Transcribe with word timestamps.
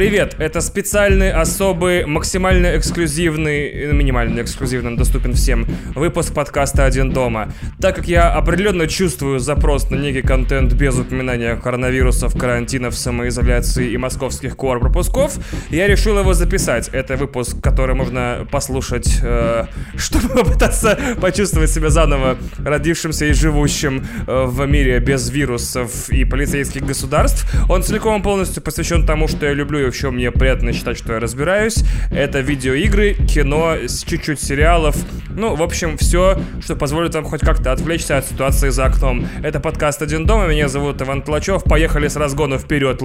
Привет, 0.00 0.36
это 0.38 0.62
специальный, 0.62 1.30
особый, 1.30 2.06
максимально 2.06 2.78
эксклюзивный, 2.78 3.68
э, 3.68 3.92
минимально 3.92 4.40
эксклюзивно 4.40 4.96
доступен 4.96 5.34
всем 5.34 5.66
выпуск 5.94 6.32
подкаста 6.32 6.86
«Один 6.86 7.10
дома». 7.10 7.52
Так 7.82 7.96
как 7.96 8.08
я 8.08 8.32
определенно 8.32 8.86
чувствую 8.86 9.40
запрос 9.40 9.90
на 9.90 9.96
некий 9.96 10.22
контент 10.22 10.72
без 10.72 10.98
упоминания 10.98 11.54
коронавирусов, 11.54 12.34
карантинов, 12.34 12.94
самоизоляции 12.94 13.90
и 13.90 13.98
московских 13.98 14.56
кор-пропусков, 14.56 15.34
я 15.68 15.86
решил 15.86 16.18
его 16.18 16.32
записать. 16.32 16.88
Это 16.94 17.16
выпуск, 17.16 17.60
который 17.62 17.94
можно 17.94 18.48
послушать, 18.50 19.20
э, 19.22 19.66
чтобы 19.96 20.30
попытаться 20.30 20.98
почувствовать 21.20 21.68
себя 21.68 21.90
заново 21.90 22.38
родившимся 22.56 23.26
и 23.26 23.34
живущим 23.34 24.06
э, 24.26 24.44
в 24.46 24.66
мире 24.66 24.98
без 24.98 25.28
вирусов 25.28 26.08
и 26.08 26.24
полицейских 26.24 26.86
государств. 26.86 27.44
Он 27.68 27.82
целиком 27.82 28.18
и 28.18 28.24
полностью 28.24 28.62
посвящен 28.62 29.04
тому, 29.04 29.28
что 29.28 29.44
я 29.44 29.52
люблю 29.52 29.78
и 29.78 29.89
в 29.90 29.96
чем 29.96 30.14
мне 30.14 30.30
приятно 30.30 30.72
считать, 30.72 30.98
что 30.98 31.14
я 31.14 31.20
разбираюсь. 31.20 31.84
Это 32.10 32.40
видеоигры, 32.40 33.14
кино, 33.14 33.76
чуть-чуть 34.06 34.40
сериалов. 34.40 34.96
Ну, 35.28 35.54
в 35.54 35.62
общем, 35.62 35.96
все, 35.96 36.40
что 36.62 36.76
позволит 36.76 37.14
вам 37.14 37.24
хоть 37.24 37.40
как-то 37.40 37.72
отвлечься 37.72 38.18
от 38.18 38.26
ситуации 38.26 38.70
за 38.70 38.86
окном. 38.86 39.26
Это 39.42 39.60
подкаст 39.60 40.02
«Один 40.02 40.26
дома». 40.26 40.46
Меня 40.46 40.68
зовут 40.68 41.00
Иван 41.02 41.22
Тлачев. 41.22 41.64
Поехали 41.64 42.08
с 42.08 42.16
разгона 42.16 42.58
вперед. 42.58 43.00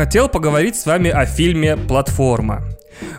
Хотел 0.00 0.30
поговорить 0.30 0.76
с 0.76 0.86
вами 0.86 1.10
о 1.10 1.26
фильме 1.26 1.76
«Платформа» 1.76 2.62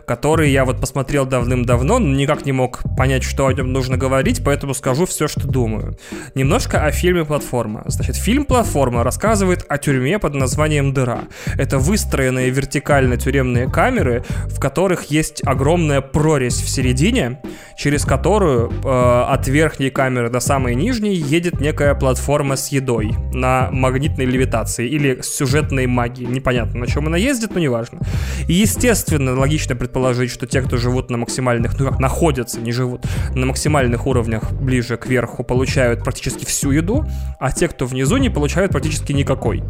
который 0.06 0.52
я 0.52 0.66
вот 0.66 0.80
посмотрел 0.80 1.26
давным-давно, 1.26 2.00
но 2.00 2.16
никак 2.16 2.46
не 2.46 2.52
мог 2.52 2.82
понять, 2.98 3.24
что 3.24 3.48
о 3.48 3.54
нем 3.54 3.72
нужно 3.72 3.98
говорить, 3.98 4.42
поэтому 4.44 4.74
скажу 4.74 5.06
все, 5.06 5.28
что 5.28 5.48
думаю. 5.48 5.98
Немножко 6.36 6.86
о 6.86 6.92
фильме 6.92 7.26
«Платформа». 7.26 7.84
Значит, 7.86 8.16
фильм 8.16 8.46
«Платформа» 8.46 9.04
рассказывает 9.04 9.66
о 9.68 9.78
тюрьме 9.78 10.20
под 10.20 10.36
названием 10.36 10.94
«Дыра». 10.94 11.22
Это 11.58 11.78
выстроенные 11.78 12.50
вертикально 12.50 13.18
тюремные 13.18 13.70
камеры, 13.70 14.24
в 14.48 14.60
которых 14.60 15.06
есть 15.06 15.42
огромная 15.46 16.02
прорезь 16.02 16.62
в 16.62 16.70
середине, 16.70 17.42
через 17.78 18.06
которую 18.06 18.72
э, 18.72 19.24
от 19.30 19.48
верхней 19.48 19.90
камеры 19.90 20.30
до 20.30 20.40
самой 20.40 20.76
нижней 20.76 21.16
едет 21.16 21.60
некая 21.62 21.96
платформа 21.96 22.56
с 22.56 22.70
едой 22.70 23.14
на 23.34 23.70
магнитной 23.72 24.26
левитации 24.26 24.88
или 24.88 25.22
сюжетной 25.22 25.88
магии. 25.88 26.26
Непонятно, 26.26 26.80
на 26.82 26.88
чем 26.88 27.08
она 27.08 27.18
ездит, 27.18 27.54
но 27.54 27.60
неважно. 27.60 28.00
И, 28.48 28.54
естественно, 28.54 29.36
логично 29.36 29.76
предположить, 29.76 29.91
что 30.32 30.48
те, 30.48 30.62
кто 30.62 30.78
живут 30.78 31.10
на 31.10 31.18
максимальных, 31.18 31.80
ну 31.80 31.90
как 31.90 32.00
находятся, 32.00 32.60
не 32.60 32.72
живут, 32.72 33.06
на 33.36 33.46
максимальных 33.46 34.08
уровнях 34.08 34.52
ближе 34.54 34.98
к 34.98 35.08
верху, 35.08 35.44
получают 35.44 36.04
практически 36.04 36.46
всю 36.46 36.72
еду, 36.72 37.06
а 37.40 37.52
те, 37.52 37.68
кто 37.68 37.86
внизу, 37.86 38.18
не 38.18 38.30
получают 38.30 38.72
практически 38.72 39.14
никакой. 39.14 39.64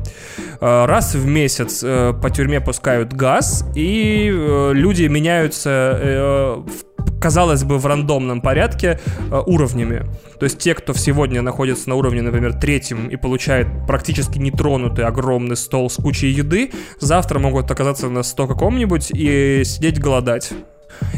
Э, 0.60 0.86
раз 0.86 1.16
в 1.16 1.26
месяц 1.26 1.82
э, 1.84 2.14
по 2.22 2.30
тюрьме 2.30 2.62
пускают 2.62 3.14
газ, 3.14 3.66
и 3.76 4.30
э, 4.32 4.72
люди 4.74 5.04
меняются 5.04 6.62
в 6.66 6.91
казалось 7.20 7.64
бы, 7.64 7.78
в 7.78 7.86
рандомном 7.86 8.42
порядке 8.42 9.00
э, 9.32 9.42
уровнями. 9.46 10.06
То 10.40 10.46
есть 10.46 10.58
те, 10.58 10.74
кто 10.74 10.94
сегодня 10.94 11.42
находится 11.42 11.90
на 11.90 11.96
уровне, 11.96 12.22
например, 12.22 12.54
третьем 12.54 13.08
и 13.08 13.16
получает 13.16 13.68
практически 13.88 14.40
нетронутый 14.40 15.06
огромный 15.06 15.56
стол 15.56 15.90
с 15.90 15.96
кучей 15.96 16.30
еды, 16.30 16.72
завтра 17.00 17.40
могут 17.40 17.70
оказаться 17.70 18.10
на 18.10 18.24
100 18.24 18.48
каком-нибудь 18.48 19.12
и 19.12 19.64
сидеть 19.64 20.00
голодать 20.00 20.52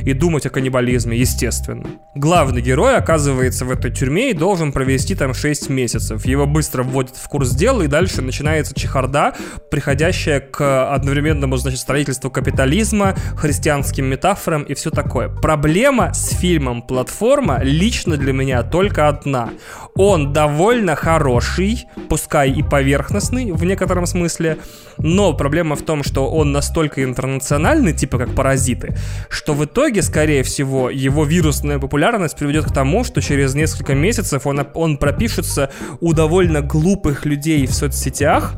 и 0.05 0.13
думать 0.13 0.45
о 0.45 0.49
каннибализме, 0.49 1.17
естественно. 1.17 1.87
Главный 2.15 2.61
герой 2.61 2.95
оказывается 2.97 3.65
в 3.65 3.71
этой 3.71 3.91
тюрьме 3.91 4.31
и 4.31 4.33
должен 4.33 4.71
провести 4.71 5.15
там 5.15 5.33
6 5.33 5.69
месяцев. 5.69 6.25
Его 6.25 6.45
быстро 6.45 6.83
вводят 6.83 7.15
в 7.15 7.27
курс 7.27 7.51
дела, 7.51 7.81
и 7.83 7.87
дальше 7.87 8.21
начинается 8.21 8.73
чехарда, 8.75 9.33
приходящая 9.71 10.39
к 10.39 10.93
одновременному, 10.93 11.57
значит, 11.57 11.79
строительству 11.79 12.29
капитализма, 12.29 13.15
христианским 13.35 14.05
метафорам 14.05 14.63
и 14.63 14.73
все 14.73 14.89
такое. 14.89 15.29
Проблема 15.29 16.13
с 16.13 16.29
фильмом 16.29 16.81
«Платформа» 16.81 17.59
лично 17.63 18.17
для 18.17 18.33
меня 18.33 18.63
только 18.63 19.07
одна. 19.07 19.49
Он 19.95 20.33
довольно 20.33 20.95
хороший, 20.95 21.85
пускай 22.09 22.51
и 22.51 22.63
поверхностный 22.63 23.51
в 23.51 23.63
некотором 23.63 24.05
смысле, 24.05 24.57
но 24.97 25.33
проблема 25.33 25.75
в 25.75 25.81
том, 25.81 26.03
что 26.03 26.29
он 26.29 26.51
настолько 26.51 27.03
интернациональный, 27.03 27.93
типа 27.93 28.17
как 28.17 28.35
«Паразиты», 28.35 28.95
что 29.29 29.53
в 29.53 29.65
итоге, 29.65 29.92
скорее 30.01 30.43
всего, 30.43 30.89
его 30.89 31.25
вирусная 31.25 31.79
популярность 31.79 32.37
приведет 32.37 32.65
к 32.65 32.73
тому, 32.73 33.03
что 33.03 33.21
через 33.21 33.53
несколько 33.55 33.93
месяцев 33.93 34.47
он, 34.47 34.65
он 34.73 34.97
пропишется 34.97 35.71
у 36.01 36.13
довольно 36.13 36.61
глупых 36.61 37.25
людей 37.25 37.65
в 37.67 37.73
соцсетях, 37.73 38.53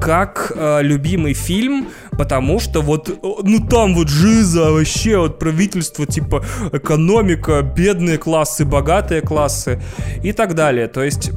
как 0.00 0.52
э, 0.54 0.82
любимый 0.82 1.34
фильм, 1.34 1.88
потому 2.12 2.58
что 2.58 2.80
вот, 2.80 3.08
ну 3.42 3.66
там 3.66 3.94
вот 3.94 4.08
жиза, 4.08 4.70
вообще 4.70 5.18
вот 5.18 5.38
правительство, 5.38 6.06
типа 6.06 6.44
экономика, 6.72 7.62
бедные 7.62 8.18
классы, 8.18 8.64
богатые 8.64 9.20
классы 9.20 9.80
и 10.22 10.32
так 10.32 10.54
далее. 10.54 10.88
То 10.88 11.02
есть... 11.02 11.30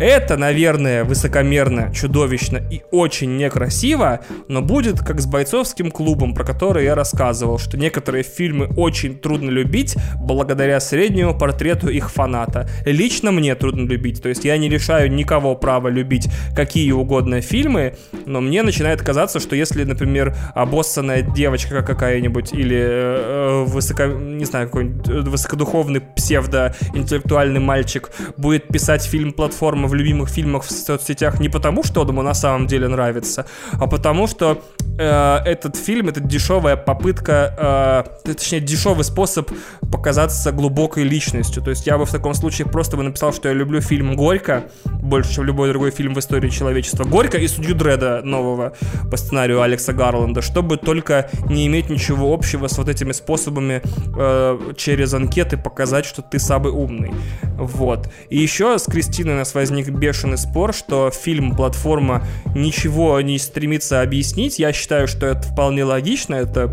Это, 0.00 0.38
наверное, 0.38 1.04
высокомерно, 1.04 1.92
чудовищно 1.94 2.56
и 2.70 2.80
очень 2.90 3.36
некрасиво, 3.36 4.20
но 4.48 4.62
будет 4.62 5.00
как 5.00 5.20
с 5.20 5.26
бойцовским 5.26 5.90
клубом, 5.90 6.34
про 6.34 6.42
который 6.42 6.84
я 6.84 6.94
рассказывал, 6.94 7.58
что 7.58 7.76
некоторые 7.76 8.24
фильмы 8.24 8.70
очень 8.78 9.18
трудно 9.18 9.50
любить 9.50 9.96
благодаря 10.18 10.80
среднему 10.80 11.38
портрету 11.38 11.90
их 11.90 12.10
фаната. 12.10 12.66
Лично 12.86 13.30
мне 13.30 13.54
трудно 13.54 13.86
любить, 13.86 14.22
то 14.22 14.30
есть 14.30 14.46
я 14.46 14.56
не 14.56 14.70
лишаю 14.70 15.12
никого 15.12 15.54
права 15.54 15.88
любить 15.88 16.28
какие 16.56 16.92
угодно 16.92 17.42
фильмы, 17.42 17.94
но 18.24 18.40
мне 18.40 18.62
начинает 18.62 19.02
казаться, 19.02 19.38
что 19.38 19.54
если, 19.54 19.84
например, 19.84 20.34
обоссанная 20.54 21.20
девочка 21.20 21.82
какая-нибудь 21.82 22.54
или 22.54 22.78
э, 22.80 23.64
высоко, 23.66 24.06
не 24.06 24.46
знаю, 24.46 24.68
какой-нибудь 24.68 25.08
э, 25.10 25.20
высокодуховный 25.28 26.00
псевдоинтеллектуальный 26.00 27.60
мальчик 27.60 28.10
будет 28.38 28.66
писать 28.68 29.04
фильм 29.04 29.34
«Платформа» 29.34 29.89
в 29.90 29.94
любимых 29.94 30.30
фильмах 30.30 30.62
в 30.62 30.70
соцсетях 30.70 31.40
не 31.40 31.48
потому, 31.48 31.84
что 31.84 32.02
ему 32.02 32.22
на 32.22 32.34
самом 32.34 32.66
деле 32.66 32.88
нравится, 32.88 33.44
а 33.72 33.86
потому 33.86 34.26
что 34.26 34.62
э, 34.98 35.36
этот 35.44 35.76
фильм 35.76 36.08
это 36.08 36.20
дешевая 36.20 36.76
попытка, 36.76 38.06
э, 38.24 38.32
точнее 38.34 38.60
дешевый 38.60 39.04
способ 39.04 39.50
показаться 39.92 40.52
глубокой 40.52 41.04
личностью. 41.04 41.62
То 41.62 41.70
есть 41.70 41.86
я 41.86 41.98
бы 41.98 42.04
в 42.06 42.10
таком 42.10 42.34
случае 42.34 42.68
просто 42.68 42.96
бы 42.96 43.02
написал, 43.02 43.32
что 43.32 43.48
я 43.48 43.54
люблю 43.54 43.80
фильм 43.80 44.16
«Горько» 44.16 44.64
больше, 44.84 45.34
чем 45.34 45.44
любой 45.44 45.70
другой 45.70 45.90
фильм 45.90 46.14
в 46.14 46.18
истории 46.18 46.48
человечества. 46.48 47.04
«Горько» 47.04 47.38
и 47.38 47.48
«Судью 47.48 47.74
Дреда» 47.74 48.20
нового 48.22 48.74
по 49.10 49.16
сценарию 49.16 49.62
Алекса 49.62 49.92
Гарланда, 49.92 50.42
чтобы 50.42 50.76
только 50.76 51.28
не 51.46 51.66
иметь 51.66 51.90
ничего 51.90 52.32
общего 52.32 52.68
с 52.68 52.78
вот 52.78 52.88
этими 52.88 53.12
способами 53.12 53.82
э, 54.16 54.72
через 54.76 55.12
анкеты 55.14 55.56
показать, 55.56 56.04
что 56.04 56.22
ты 56.22 56.38
самый 56.38 56.72
умный. 56.72 57.12
Вот. 57.54 58.10
И 58.28 58.38
еще 58.38 58.78
с 58.78 58.84
Кристиной 58.84 59.34
нас 59.34 59.54
возник 59.54 59.69
них 59.72 59.90
бешеный 59.90 60.38
спор, 60.38 60.72
что 60.72 61.10
фильм 61.10 61.54
«Платформа» 61.54 62.24
ничего 62.54 63.20
не 63.20 63.38
стремится 63.38 64.02
объяснить. 64.02 64.58
Я 64.58 64.72
считаю, 64.72 65.08
что 65.08 65.26
это 65.26 65.42
вполне 65.42 65.84
логично, 65.84 66.34
это 66.34 66.68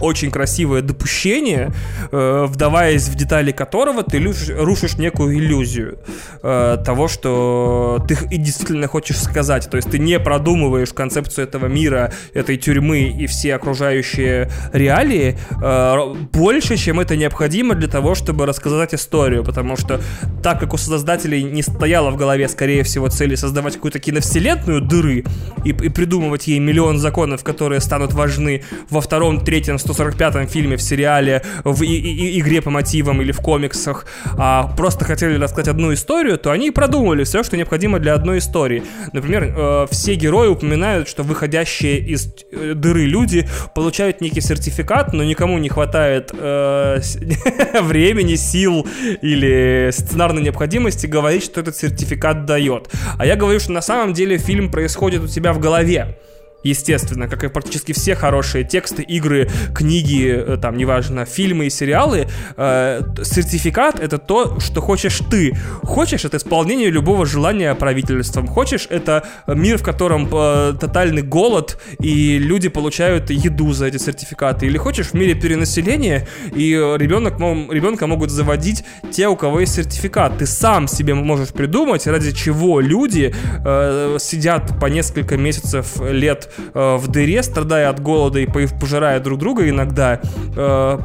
очень 0.00 0.30
красивое 0.30 0.82
допущение, 0.82 1.72
э, 2.10 2.46
вдаваясь 2.48 3.08
в 3.08 3.14
детали 3.14 3.52
которого 3.52 4.02
ты 4.02 4.18
рушишь, 4.18 4.50
рушишь 4.56 4.98
некую 4.98 5.36
иллюзию 5.36 5.98
э, 6.42 6.78
того, 6.84 7.08
что 7.08 8.04
ты 8.08 8.16
и 8.30 8.36
действительно 8.36 8.86
хочешь 8.86 9.18
сказать. 9.18 9.68
То 9.70 9.76
есть 9.76 9.90
ты 9.90 9.98
не 9.98 10.18
продумываешь 10.18 10.92
концепцию 10.92 11.46
этого 11.46 11.66
мира, 11.66 12.12
этой 12.34 12.56
тюрьмы 12.56 13.02
и 13.02 13.26
все 13.26 13.54
окружающие 13.54 14.50
реалии 14.72 15.38
э, 15.62 16.14
больше, 16.32 16.76
чем 16.76 17.00
это 17.00 17.16
необходимо 17.16 17.74
для 17.74 17.88
того, 17.88 18.14
чтобы 18.14 18.46
рассказать 18.46 18.94
историю. 18.94 19.44
Потому 19.44 19.76
что 19.76 20.00
так 20.42 20.60
как 20.60 20.74
у 20.74 20.76
создателей 20.76 21.42
не 21.42 21.62
стояло 21.62 22.10
в 22.10 22.16
голове, 22.16 22.48
скорее 22.48 22.82
всего, 22.82 23.08
цели 23.08 23.34
создавать 23.34 23.74
какую-то 23.74 23.98
киновселенную 23.98 24.80
дыры 24.80 25.24
и, 25.64 25.70
и 25.70 25.88
придумывать 25.88 26.48
ей 26.48 26.58
миллион 26.58 26.98
законов, 26.98 27.44
которые 27.44 27.80
станут 27.80 28.12
важны 28.12 28.62
во 28.90 29.00
втором, 29.00 29.44
третьем, 29.44 29.78
100 29.78 29.91
145-м 29.92 30.46
фильме, 30.46 30.76
в 30.76 30.82
сериале, 30.82 31.42
в 31.64 31.82
и, 31.82 31.86
и, 31.86 32.40
игре 32.40 32.60
по 32.60 32.70
мотивам 32.70 33.20
или 33.22 33.32
в 33.32 33.40
комиксах, 33.40 34.06
а 34.36 34.72
просто 34.76 35.04
хотели 35.04 35.36
рассказать 35.38 35.68
одну 35.68 35.92
историю, 35.92 36.38
то 36.38 36.50
они 36.50 36.70
продумали 36.70 37.24
все, 37.24 37.42
что 37.42 37.56
необходимо 37.56 37.98
для 37.98 38.14
одной 38.14 38.38
истории. 38.38 38.82
Например, 39.12 39.54
э, 39.56 39.86
все 39.90 40.14
герои 40.14 40.48
упоминают, 40.48 41.08
что 41.08 41.22
выходящие 41.22 41.98
из 41.98 42.34
э, 42.52 42.74
дыры 42.74 43.04
люди 43.04 43.48
получают 43.74 44.20
некий 44.20 44.40
сертификат, 44.40 45.12
но 45.12 45.24
никому 45.24 45.58
не 45.58 45.68
хватает 45.68 46.30
э, 46.32 47.00
времени, 47.82 48.36
сил 48.36 48.86
или 49.22 49.90
сценарной 49.92 50.42
необходимости 50.42 51.06
говорить, 51.06 51.44
что 51.44 51.60
этот 51.60 51.76
сертификат 51.76 52.44
дает. 52.44 52.88
А 53.18 53.26
я 53.26 53.36
говорю, 53.36 53.60
что 53.60 53.72
на 53.72 53.82
самом 53.82 54.12
деле 54.12 54.38
фильм 54.38 54.70
происходит 54.70 55.22
у 55.22 55.28
тебя 55.28 55.52
в 55.52 55.60
голове 55.60 56.16
естественно, 56.62 57.28
как 57.28 57.44
и 57.44 57.48
практически 57.48 57.92
все 57.92 58.14
хорошие 58.14 58.64
тексты, 58.64 59.02
игры, 59.02 59.50
книги, 59.74 60.32
э, 60.34 60.56
там, 60.60 60.76
неважно, 60.76 61.24
фильмы 61.24 61.66
и 61.66 61.70
сериалы, 61.70 62.28
э, 62.56 63.02
сертификат— 63.22 64.00
это 64.00 64.18
то, 64.18 64.60
что 64.60 64.80
хочешь 64.80 65.20
ты. 65.30 65.56
Хочешь— 65.82 66.24
это 66.24 66.36
исполнение 66.36 66.90
любого 66.90 67.26
желания 67.26 67.74
правительством. 67.74 68.46
Хочешь— 68.46 68.86
это 68.90 69.24
мир, 69.46 69.78
в 69.78 69.82
котором 69.82 70.28
э, 70.32 70.74
тотальный 70.80 71.22
голод, 71.22 71.78
и 72.00 72.38
люди 72.38 72.68
получают 72.68 73.30
еду 73.30 73.72
за 73.72 73.86
эти 73.86 73.98
сертификаты. 73.98 74.66
Или 74.66 74.78
хочешь 74.78 75.08
в 75.08 75.14
мире 75.14 75.34
перенаселения, 75.34 76.26
и 76.54 76.70
ребенок, 76.72 77.38
ребенка 77.72 78.06
могут 78.06 78.30
заводить 78.30 78.84
те, 79.10 79.28
у 79.28 79.36
кого 79.36 79.60
есть 79.60 79.74
сертификат. 79.74 80.38
Ты 80.38 80.46
сам 80.46 80.88
себе 80.88 81.14
можешь 81.14 81.48
придумать, 81.48 82.06
ради 82.06 82.32
чего 82.32 82.80
люди 82.80 83.34
э, 83.64 84.16
сидят 84.20 84.78
по 84.80 84.86
несколько 84.86 85.36
месяцев, 85.36 86.00
лет 86.00 86.51
э, 86.74 86.96
в 86.96 87.08
дыре, 87.08 87.42
страдая 87.42 87.88
от 87.88 88.00
голода 88.00 88.38
и 88.38 88.46
пожирая 88.46 89.20
друг 89.20 89.38
друга 89.38 89.68
иногда, 89.68 90.20
э, 90.56 90.98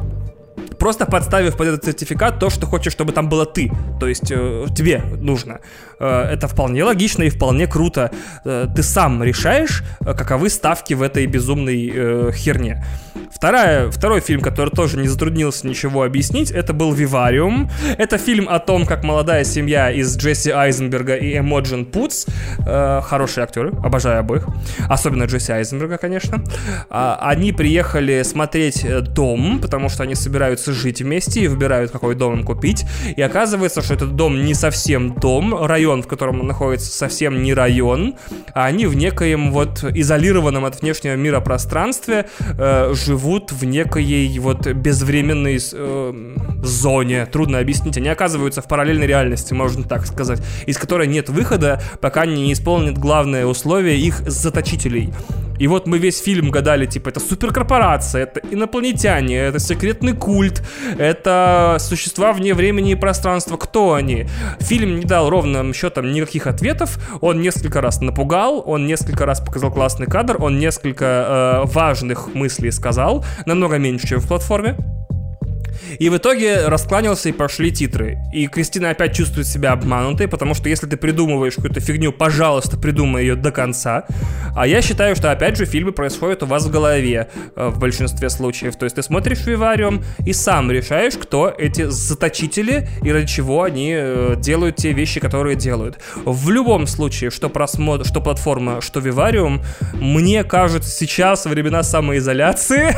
просто 0.78 1.06
подставив 1.06 1.56
под 1.56 1.68
этот 1.68 1.84
сертификат 1.84 2.38
то, 2.38 2.50
что 2.50 2.66
хочешь, 2.66 2.92
чтобы 2.92 3.12
там 3.12 3.28
было 3.28 3.46
ты. 3.46 3.70
То 4.00 4.06
есть 4.06 4.30
э, 4.30 4.66
тебе 4.74 5.02
нужно. 5.20 5.60
Э, 6.00 6.22
это 6.32 6.48
вполне 6.48 6.84
логично 6.84 7.24
и 7.24 7.30
вполне 7.30 7.66
круто. 7.66 8.10
Э, 8.44 8.66
ты 8.74 8.82
сам 8.82 9.22
решаешь, 9.22 9.82
э, 10.00 10.14
каковы 10.14 10.48
ставки 10.48 10.94
в 10.94 11.02
этой 11.02 11.26
безумной 11.26 12.32
херне. 12.32 12.84
Вторая, 13.32 13.90
второй 13.90 14.20
фильм, 14.20 14.40
который 14.40 14.70
тоже 14.70 14.96
не 14.96 15.08
затруднился 15.08 15.66
ничего 15.66 16.02
объяснить, 16.02 16.50
это 16.50 16.72
был 16.72 16.92
«Вивариум». 16.92 17.70
Это 17.96 18.18
фильм 18.18 18.48
о 18.48 18.58
том, 18.58 18.86
как 18.86 19.04
молодая 19.04 19.44
семья 19.44 19.90
из 19.90 20.16
Джесси 20.16 20.50
Айзенберга 20.50 21.14
и 21.14 21.38
Эмоджин 21.38 21.84
Путс, 21.84 22.26
э, 22.66 23.00
хорошие 23.04 23.44
актеры, 23.44 23.72
обожаю 23.84 24.20
обоих, 24.20 24.46
особенно 24.88 25.24
Джесси 25.24 25.52
Айзенберга, 25.52 25.98
конечно, 25.98 26.42
э, 26.90 27.14
они 27.20 27.52
приехали 27.52 28.22
смотреть 28.22 28.84
дом, 29.14 29.60
потому 29.60 29.88
что 29.88 30.02
они 30.02 30.14
собираются 30.14 30.72
жить 30.72 31.00
вместе 31.00 31.42
и 31.42 31.48
выбирают, 31.48 31.90
какой 31.90 32.14
дом 32.14 32.40
им 32.40 32.44
купить, 32.44 32.86
и 33.16 33.22
оказывается, 33.22 33.82
что 33.82 33.94
этот 33.94 34.16
дом 34.16 34.42
не 34.44 34.54
совсем 34.54 35.14
дом, 35.14 35.64
район, 35.64 35.87
в 35.96 36.06
котором 36.06 36.40
он 36.40 36.46
находится, 36.46 36.90
совсем 36.90 37.42
не 37.42 37.54
район, 37.54 38.16
а 38.54 38.66
они 38.66 38.86
в 38.86 38.94
некоем 38.94 39.52
вот 39.52 39.84
изолированном 39.84 40.64
от 40.64 40.80
внешнего 40.80 41.14
мира 41.14 41.40
пространстве 41.40 42.28
э, 42.58 42.94
живут 42.94 43.52
в 43.52 43.64
некой 43.64 44.38
вот 44.38 44.66
безвременной 44.66 45.58
э, 45.72 46.34
зоне, 46.62 47.26
трудно 47.26 47.58
объяснить, 47.58 47.96
они 47.96 48.08
оказываются 48.08 48.62
в 48.62 48.68
параллельной 48.68 49.06
реальности, 49.06 49.54
можно 49.54 49.84
так 49.84 50.06
сказать, 50.06 50.42
из 50.66 50.78
которой 50.78 51.06
нет 51.06 51.28
выхода, 51.28 51.80
пока 52.00 52.26
не 52.26 52.52
исполнит 52.52 52.98
главное 52.98 53.46
условие 53.46 53.98
их 53.98 54.20
заточителей. 54.26 55.12
И 55.58 55.66
вот 55.66 55.86
мы 55.86 55.98
весь 55.98 56.20
фильм 56.20 56.50
гадали, 56.50 56.86
типа, 56.86 57.08
это 57.08 57.20
суперкорпорация, 57.20 58.22
это 58.22 58.40
инопланетяне, 58.50 59.36
это 59.36 59.58
секретный 59.58 60.12
культ, 60.12 60.62
это 60.98 61.76
существа 61.80 62.32
вне 62.32 62.54
времени 62.54 62.92
и 62.92 62.94
пространства. 62.94 63.56
Кто 63.56 63.94
они? 63.94 64.26
Фильм 64.60 65.00
не 65.00 65.04
дал 65.04 65.28
ровным 65.28 65.72
счетом 65.78 66.12
никаких 66.12 66.46
ответов. 66.46 66.98
Он 67.20 67.40
несколько 67.40 67.80
раз 67.80 68.00
напугал, 68.00 68.62
он 68.66 68.86
несколько 68.86 69.26
раз 69.26 69.40
показал 69.40 69.72
классный 69.72 70.06
кадр, 70.06 70.36
он 70.42 70.58
несколько 70.58 71.04
э, 71.04 71.72
важных 71.72 72.34
мыслей 72.34 72.70
сказал, 72.72 73.24
намного 73.46 73.78
меньше, 73.78 74.08
чем 74.08 74.20
в 74.20 74.28
платформе. 74.28 74.76
И 75.98 76.08
в 76.08 76.16
итоге 76.16 76.66
раскланялся 76.66 77.28
и 77.28 77.32
пошли 77.32 77.72
титры. 77.72 78.18
И 78.32 78.46
Кристина 78.46 78.90
опять 78.90 79.14
чувствует 79.14 79.46
себя 79.46 79.72
обманутой, 79.72 80.28
потому 80.28 80.54
что 80.54 80.68
если 80.68 80.86
ты 80.86 80.96
придумываешь 80.96 81.54
какую-то 81.54 81.80
фигню, 81.80 82.12
пожалуйста, 82.12 82.76
придумай 82.76 83.22
ее 83.22 83.36
до 83.36 83.50
конца. 83.50 84.04
А 84.58 84.66
я 84.66 84.82
считаю, 84.82 85.14
что 85.14 85.30
опять 85.30 85.56
же 85.56 85.66
фильмы 85.66 85.92
происходят 85.92 86.42
у 86.42 86.46
вас 86.46 86.64
в 86.64 86.70
голове 86.72 87.28
э, 87.54 87.68
в 87.68 87.78
большинстве 87.78 88.28
случаев. 88.28 88.74
То 88.74 88.86
есть 88.86 88.96
ты 88.96 89.04
смотришь 89.04 89.46
вивариум 89.46 90.02
и 90.26 90.32
сам 90.32 90.72
решаешь, 90.72 91.14
кто 91.16 91.48
эти 91.48 91.84
заточители 91.84 92.88
и 93.04 93.12
ради 93.12 93.28
чего 93.28 93.62
они 93.62 93.94
э, 93.96 94.34
делают 94.36 94.74
те 94.74 94.92
вещи, 94.92 95.20
которые 95.20 95.54
делают. 95.54 96.00
В 96.24 96.50
любом 96.50 96.88
случае, 96.88 97.30
что 97.30 97.48
просмотр, 97.48 98.04
что 98.04 98.20
платформа, 98.20 98.80
что 98.80 98.98
вивариум, 98.98 99.62
мне 99.92 100.42
кажется, 100.42 100.90
сейчас, 100.90 101.46
времена 101.46 101.84
самоизоляции, 101.84 102.96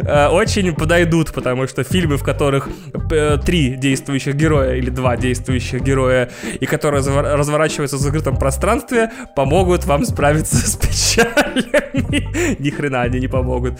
э, 0.06 0.28
очень 0.28 0.74
подойдут, 0.74 1.34
потому 1.34 1.68
что 1.68 1.84
фильмы, 1.84 2.16
в 2.16 2.22
которых 2.22 2.70
три 3.44 3.76
действующих 3.76 4.34
героя 4.36 4.76
или 4.76 4.88
два 4.88 5.18
действующих 5.18 5.82
героя, 5.82 6.30
и 6.58 6.64
которые 6.64 7.02
разворачиваются 7.02 7.98
в 7.98 8.00
закрытом 8.00 8.38
пространстве, 8.38 9.10
помогут 9.34 9.65
вам 9.66 10.04
справиться 10.04 10.56
с 10.66 10.76
печалями. 10.76 12.56
Ни 12.60 12.70
хрена 12.70 13.02
они 13.02 13.20
не 13.20 13.28
помогут. 13.28 13.78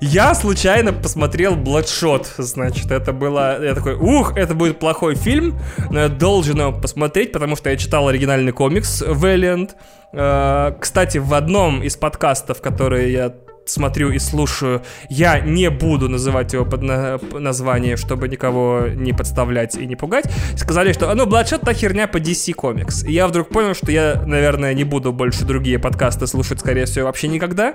Я 0.00 0.34
случайно 0.34 0.92
посмотрел 0.92 1.56
Bloodshot, 1.56 2.26
значит, 2.38 2.90
это 2.90 3.12
было... 3.12 3.62
Я 3.62 3.74
такой, 3.74 3.94
ух, 3.94 4.36
это 4.36 4.54
будет 4.54 4.78
плохой 4.78 5.14
фильм, 5.14 5.58
но 5.90 6.00
я 6.00 6.08
должен 6.08 6.58
его 6.60 6.72
посмотреть, 6.72 7.32
потому 7.32 7.56
что 7.56 7.70
я 7.70 7.76
читал 7.76 8.08
оригинальный 8.08 8.52
комикс 8.52 9.02
Valiant. 9.02 9.70
Э, 10.12 10.72
кстати, 10.78 11.18
в 11.18 11.32
одном 11.34 11.82
из 11.82 11.96
подкастов, 11.96 12.60
которые 12.60 13.12
я 13.12 13.34
смотрю 13.70 14.10
и 14.10 14.18
слушаю. 14.18 14.82
Я 15.08 15.40
не 15.40 15.70
буду 15.70 16.08
называть 16.08 16.52
его 16.52 16.64
под 16.64 16.82
на 16.82 17.18
название, 17.32 17.96
чтобы 17.96 18.28
никого 18.28 18.86
не 18.94 19.12
подставлять 19.12 19.76
и 19.76 19.86
не 19.86 19.96
пугать. 19.96 20.24
Сказали, 20.56 20.92
что 20.92 21.14
ну, 21.14 21.26
Bloodshot 21.26 21.64
та 21.64 21.72
херня 21.72 22.06
по 22.06 22.18
DC 22.18 22.54
Comics. 22.54 23.06
И 23.06 23.12
я 23.12 23.26
вдруг 23.26 23.48
понял, 23.48 23.74
что 23.74 23.92
я, 23.92 24.22
наверное, 24.26 24.74
не 24.74 24.84
буду 24.84 25.12
больше 25.12 25.44
другие 25.44 25.78
подкасты 25.78 26.26
слушать, 26.26 26.60
скорее 26.60 26.86
всего, 26.86 27.06
вообще 27.06 27.28
никогда, 27.28 27.74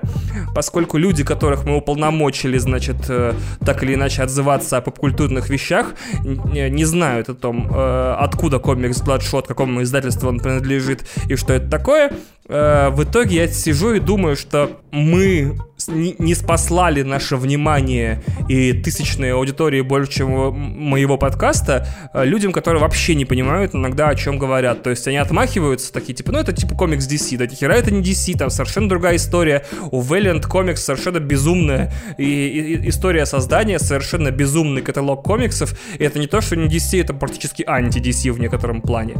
поскольку 0.53 0.97
люди, 0.97 1.23
которых 1.23 1.65
мы 1.65 1.77
уполномочили, 1.77 2.57
значит, 2.57 2.97
э, 3.09 3.33
так 3.65 3.83
или 3.83 3.95
иначе 3.95 4.23
отзываться 4.23 4.77
о 4.77 4.81
попкультурных 4.81 5.49
вещах, 5.49 5.95
не 6.23 6.85
знают 6.85 7.29
о 7.29 7.33
том, 7.33 7.71
э, 7.73 8.15
откуда 8.19 8.59
комикс 8.59 9.01
Bloodshot, 9.01 9.47
какому 9.47 9.83
издательству 9.83 10.29
он 10.29 10.39
принадлежит 10.39 11.05
и 11.29 11.35
что 11.35 11.53
это 11.53 11.69
такое. 11.69 12.11
Э, 12.47 12.89
в 12.89 13.03
итоге 13.03 13.37
я 13.37 13.47
сижу 13.47 13.93
и 13.93 13.99
думаю, 13.99 14.35
что 14.35 14.79
мы 14.91 15.57
не 15.87 16.35
спаслали 16.35 17.01
наше 17.01 17.35
внимание 17.35 18.23
и 18.47 18.71
тысячные 18.73 19.33
аудитории 19.33 19.81
больше, 19.81 20.19
чем 20.19 20.29
моего 20.53 21.17
подкаста, 21.17 21.87
э, 22.13 22.23
людям, 22.25 22.53
которые 22.53 22.81
вообще 22.81 23.15
не 23.15 23.25
понимают 23.25 23.75
иногда, 23.75 24.09
о 24.09 24.15
чем 24.15 24.37
говорят. 24.37 24.83
То 24.83 24.91
есть 24.91 25.07
они 25.07 25.17
отмахиваются, 25.17 25.91
такие, 25.91 26.13
типа, 26.13 26.31
ну 26.31 26.39
это 26.39 26.53
типа 26.53 26.75
комикс 26.75 27.07
DC, 27.07 27.37
да, 27.37 27.47
хера 27.47 27.75
это 27.75 27.91
не 27.91 28.01
DC, 28.01 28.37
там 28.37 28.49
совершенно 28.49 28.87
другая 28.87 29.15
история. 29.17 29.65
У 29.91 30.01
Valiant 30.01 30.47
комикс 30.47 30.83
совершенно 30.83 31.19
безумная, 31.19 31.91
и, 32.17 32.23
и 32.23 32.89
история 32.89 33.25
создания 33.25 33.79
совершенно 33.79 34.31
безумный 34.31 34.81
каталог 34.81 35.23
комиксов, 35.23 35.77
и 35.97 36.03
это 36.03 36.19
не 36.19 36.27
то, 36.27 36.41
что 36.41 36.55
не 36.55 36.67
DC, 36.67 37.01
это 37.01 37.13
практически 37.13 37.63
анти-DC 37.63 38.31
в 38.31 38.39
некотором 38.39 38.81
плане. 38.81 39.15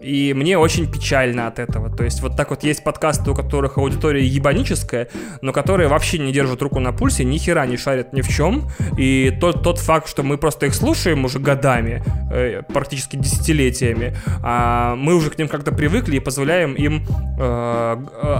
И 0.00 0.32
мне 0.32 0.56
очень 0.56 0.90
печально 0.90 1.48
от 1.48 1.58
этого. 1.58 1.94
То 1.94 2.04
есть 2.04 2.22
вот 2.22 2.36
так 2.36 2.50
вот 2.50 2.62
есть 2.68 2.84
подкасты, 2.84 3.30
у 3.30 3.34
которых 3.34 3.78
аудитория 3.78 4.24
ебаническая, 4.24 5.08
но 5.42 5.52
которые 5.52 5.88
вообще 5.88 6.18
не 6.18 6.32
держат 6.32 6.62
руку 6.62 6.80
на 6.80 6.92
пульсе, 6.92 7.24
ни 7.24 7.38
хера 7.38 7.66
не 7.66 7.76
шарят 7.76 8.12
ни 8.12 8.22
в 8.22 8.28
чем. 8.28 8.68
И 8.96 9.36
тот, 9.40 9.62
тот 9.62 9.78
факт, 9.78 10.08
что 10.08 10.22
мы 10.22 10.38
просто 10.38 10.66
их 10.66 10.74
слушаем 10.74 11.24
уже 11.24 11.38
годами, 11.38 12.02
э, 12.30 12.62
практически 12.62 13.16
десятилетиями, 13.16 14.16
а 14.42 14.94
мы 14.96 15.14
уже 15.14 15.30
к 15.30 15.38
ним 15.38 15.48
как-то 15.48 15.72
привыкли 15.72 16.16
и 16.16 16.20
позволяем 16.20 16.74
им 16.74 17.04
э, 17.38 17.96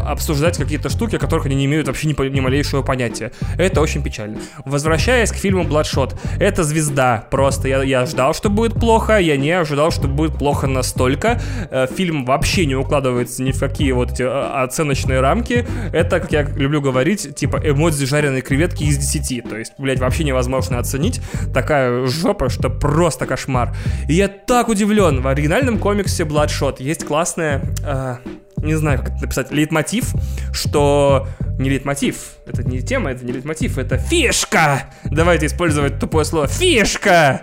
обсуждать 0.07 0.57
какие-то 0.59 0.89
штуки, 0.89 1.17
о 1.17 1.19
которых 1.19 1.47
они 1.47 1.57
не 1.57 1.65
имеют 1.65 1.87
вообще 1.87 2.09
ни, 2.09 2.41
малейшего 2.41 2.83
понятия. 2.83 3.33
Это 3.57 3.81
очень 3.81 4.03
печально. 4.03 4.39
Возвращаясь 4.65 5.31
к 5.31 5.37
фильму 5.37 5.65
Bloodshot, 5.65 6.15
это 6.39 6.65
звезда 6.65 7.27
просто. 7.31 7.69
Я, 7.69 7.83
я 7.83 8.07
ждал, 8.07 8.35
что 8.35 8.51
будет 8.51 8.75
плохо, 8.75 9.19
я 9.19 9.37
не 9.37 9.51
ожидал, 9.51 9.91
что 9.91 10.09
будет 10.09 10.39
плохо 10.39 10.67
настолько. 10.67 11.41
Э, 11.71 11.87
фильм 11.87 12.25
вообще 12.25 12.67
не 12.67 12.75
укладывается 12.75 13.43
ни 13.43 13.53
в 13.53 13.59
какие 13.59 13.93
вот 13.93 14.13
эти 14.19 14.23
э, 14.23 14.63
оценочные 14.63 15.21
рамки. 15.21 15.67
Это, 15.93 16.21
как 16.21 16.33
я 16.33 16.43
люблю 16.43 16.81
говорить, 16.81 17.35
типа 17.35 17.61
эмодзи 17.65 18.07
жареной 18.07 18.41
креветки 18.41 18.85
из 18.85 18.99
10. 18.99 19.49
То 19.49 19.57
есть, 19.57 19.73
блядь, 19.79 20.01
вообще 20.01 20.25
невозможно 20.25 20.79
оценить. 20.79 21.21
Такая 21.55 22.07
жопа, 22.07 22.49
что 22.49 22.71
просто 22.71 23.27
кошмар. 23.27 23.75
И 24.09 24.15
я 24.15 24.29
так 24.29 24.69
удивлен. 24.69 25.23
В 25.23 25.29
оригинальном 25.29 25.79
комиксе 25.79 26.25
Bloodshot 26.25 26.77
есть 26.83 27.05
классная... 27.05 27.63
Э, 27.85 28.17
не 28.57 28.75
знаю, 28.75 28.99
как 28.99 29.11
это 29.11 29.21
написать, 29.23 29.53
лейтмотив, 29.53 30.13
что 30.53 31.29
не 31.59 31.71
лейтмотив. 31.71 32.17
Это 32.47 32.63
не 32.63 32.81
тема, 32.81 33.11
это 33.11 33.25
не 33.25 33.33
лейтмотив, 33.33 33.79
это 33.79 33.99
фишка. 33.99 34.85
Давайте 35.05 35.47
использовать 35.47 35.99
тупое 35.99 36.25
слово. 36.25 36.47
Фишка! 36.47 37.43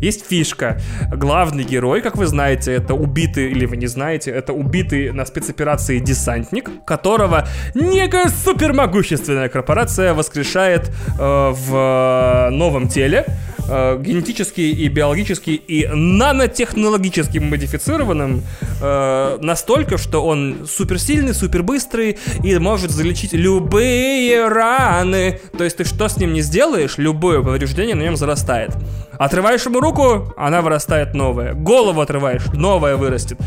Есть 0.00 0.26
фишка. 0.28 0.80
Главный 1.10 1.64
герой, 1.64 2.02
как 2.02 2.16
вы 2.16 2.26
знаете, 2.26 2.72
это 2.72 2.94
убитый, 2.94 3.50
или 3.50 3.64
вы 3.64 3.76
не 3.76 3.86
знаете, 3.86 4.30
это 4.30 4.52
убитый 4.52 5.12
на 5.12 5.24
спецоперации 5.24 5.98
десантник, 5.98 6.70
которого 6.84 7.48
некая 7.74 8.28
супермогущественная 8.28 9.48
корпорация 9.48 10.12
воскрешает 10.12 10.88
э, 10.88 10.92
в 11.18 12.50
новом 12.50 12.88
теле 12.88 13.24
э, 13.68 13.98
генетически 14.02 14.60
и 14.60 14.88
биологически 14.88 15.50
и 15.50 15.86
нанотехнологически 15.86 17.38
модифицированным 17.38 18.42
э, 18.82 19.38
настолько, 19.40 19.96
что 19.96 20.24
он 20.24 20.66
суперсильный, 20.68 21.34
супербыстрый 21.34 22.18
и 22.42 22.58
может 22.58 22.90
залечить 22.90 23.32
любые 23.54 24.48
раны. 24.48 25.40
То 25.56 25.64
есть 25.64 25.76
ты 25.76 25.84
что 25.84 26.08
с 26.08 26.16
ним 26.16 26.32
не 26.32 26.40
сделаешь, 26.40 26.98
любое 26.98 27.42
повреждение 27.42 27.94
на 27.94 28.02
нем 28.02 28.16
зарастает. 28.16 28.70
Отрываешь 29.18 29.64
ему 29.64 29.80
руку, 29.80 30.34
она 30.36 30.60
вырастает 30.60 31.14
новая. 31.14 31.54
Голову 31.54 32.00
отрываешь, 32.00 32.46
новая 32.52 32.96
вырастет. 32.96 33.38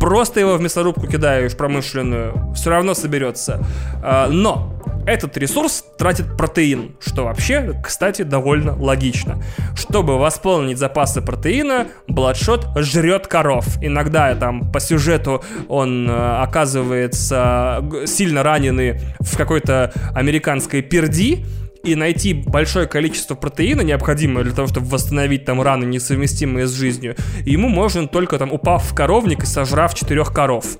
Просто 0.00 0.40
его 0.40 0.56
в 0.56 0.60
мясорубку 0.60 1.06
кидаешь 1.06 1.56
промышленную, 1.56 2.52
все 2.54 2.70
равно 2.70 2.94
соберется. 2.94 3.64
Э, 4.04 4.28
но 4.28 4.76
этот 5.06 5.36
ресурс 5.36 5.84
тратит 5.96 6.36
протеин, 6.36 6.96
что 7.00 7.24
вообще, 7.24 7.80
кстати, 7.82 8.22
довольно 8.22 8.76
логично. 8.76 9.40
Чтобы 9.76 10.18
восполнить 10.18 10.78
запасы 10.78 11.22
протеина, 11.22 11.86
Бладшот 12.08 12.66
жрет 12.76 13.28
коров. 13.28 13.66
Иногда 13.80 14.34
там 14.34 14.72
по 14.72 14.80
сюжету 14.80 15.44
он 15.68 16.10
э, 16.10 16.42
оказывается 16.42 17.84
сильно 18.04 18.42
раненый 18.42 19.00
в 19.20 19.36
какой-то 19.56 19.92
американской 20.14 20.82
перди, 20.82 21.44
и 21.82 21.94
найти 21.94 22.34
большое 22.34 22.88
количество 22.88 23.36
протеина, 23.36 23.82
необходимое 23.82 24.44
для 24.44 24.52
того, 24.52 24.66
чтобы 24.66 24.88
восстановить 24.88 25.44
там 25.44 25.62
раны, 25.62 25.84
несовместимые 25.84 26.66
с 26.66 26.72
жизнью, 26.72 27.14
ему 27.44 27.68
можно 27.68 28.08
только 28.08 28.38
там 28.38 28.52
упав 28.52 28.84
в 28.84 28.94
коровник 28.94 29.44
и 29.44 29.46
сожрав 29.46 29.94
четырех 29.94 30.32
коров. 30.32 30.78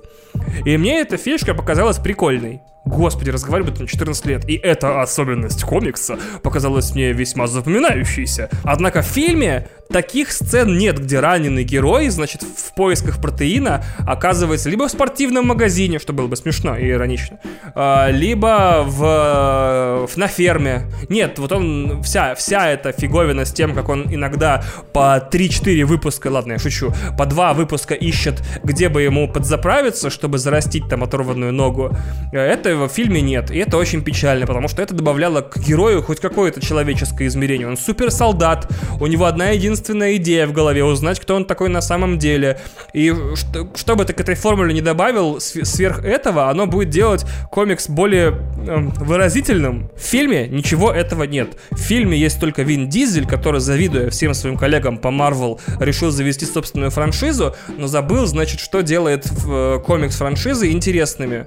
И 0.65 0.77
мне 0.77 1.01
эта 1.01 1.17
фишка 1.17 1.55
показалась 1.55 1.99
прикольной. 1.99 2.61
Господи, 2.87 3.31
разговаривают 3.31 3.81
на 3.81 3.87
14 3.87 4.27
лет. 4.27 4.49
И 4.49 4.55
эта 4.55 5.03
особенность 5.03 5.65
комикса 5.65 6.19
показалась 6.43 6.95
мне 6.95 7.13
весьма 7.13 7.49
запоминающейся. 7.49 8.49
Однако 8.63 9.03
в 9.03 9.07
фильме 9.07 9.69
таких 9.91 10.31
сцен 10.33 10.79
нет, 10.79 10.99
где 11.01 11.21
раненый 11.21 11.65
герой, 11.65 12.09
значит, 12.09 12.43
в 12.43 12.75
поисках 12.75 13.21
протеина 13.21 13.85
оказывается 14.07 14.71
либо 14.71 14.89
в 14.89 14.91
спортивном 14.91 15.47
магазине, 15.47 15.99
что 15.99 16.13
было 16.13 16.29
бы 16.29 16.37
смешно 16.37 16.77
и 16.77 16.91
иронично, 16.91 17.41
а, 17.75 18.11
либо 18.11 18.85
в, 18.87 20.07
в 20.07 20.17
на 20.17 20.29
ферме. 20.29 20.83
Нет, 21.09 21.39
вот 21.39 21.53
он, 21.53 22.03
вся, 22.03 22.35
вся 22.35 22.69
эта 22.69 22.93
фиговина 22.93 23.45
с 23.45 23.53
тем, 23.53 23.75
как 23.75 23.89
он 23.89 24.07
иногда 24.13 24.63
по 24.93 25.19
3-4 25.31 25.85
выпуска, 25.85 26.29
ладно, 26.29 26.53
я 26.53 26.59
шучу, 26.59 26.93
по 27.19 27.27
2 27.27 27.55
выпуска 27.55 27.95
ищет, 27.95 28.43
где 28.63 28.89
бы 28.89 29.03
ему 29.03 29.29
подзаправиться, 29.29 30.11
чтобы 30.11 30.39
зарастить 30.39 30.89
там 30.89 31.03
оторванную 31.03 31.53
ногу. 31.53 31.91
Это 32.33 32.76
в 32.85 32.89
фильме 32.89 33.21
нет. 33.21 33.51
И 33.51 33.59
это 33.59 33.77
очень 33.77 34.03
печально, 34.03 34.47
потому 34.47 34.69
что 34.69 34.83
это 34.83 34.95
добавляло 34.95 35.41
к 35.41 35.59
герою 35.59 36.03
хоть 36.03 36.21
какое-то 36.21 36.61
человеческое 36.61 37.27
измерение. 37.27 37.67
Он 37.67 37.77
суперсолдат, 37.77 38.71
у 39.01 39.07
него 39.07 39.25
одна 39.25 39.51
единственная 39.51 40.17
идея 40.17 40.47
в 40.47 40.53
голове, 40.53 40.85
узнать, 40.85 41.19
кто 41.21 41.35
он 41.35 41.45
такой 41.45 41.69
на 41.69 41.81
самом 41.81 42.19
деле. 42.19 42.61
И 42.93 43.13
что, 43.35 43.69
что 43.75 43.97
бы 43.97 44.05
ты 44.05 44.13
к 44.13 44.21
этой 44.21 44.35
формуле 44.35 44.75
не 44.75 44.83
добавил, 44.83 45.41
сверх 45.41 46.05
этого, 46.05 46.51
оно 46.51 46.67
будет 46.67 46.91
делать 46.91 47.25
комикс 47.51 47.89
более 47.89 48.29
э, 48.67 48.79
выразительным. 48.99 49.91
В 49.97 50.01
фильме 50.01 50.49
ничего 50.49 50.93
этого 50.93 51.25
нет. 51.25 51.57
В 51.71 51.79
фильме 51.79 52.19
есть 52.19 52.41
только 52.41 52.63
Вин 52.63 52.89
Дизель, 52.89 53.27
который, 53.27 53.61
завидуя 53.61 54.11
всем 54.11 54.35
своим 54.35 54.57
коллегам 54.57 54.99
по 54.99 55.09
Marvel, 55.09 55.61
решил 55.81 56.11
завести 56.11 56.47
собственную 56.47 56.91
франшизу, 56.91 57.55
но 57.79 57.87
забыл, 57.87 58.27
значит, 58.27 58.61
что 58.61 58.83
делает 58.83 59.27
э, 59.47 59.81
комикс 59.85 60.17
франшизы 60.17 60.71
интересными. 60.71 61.47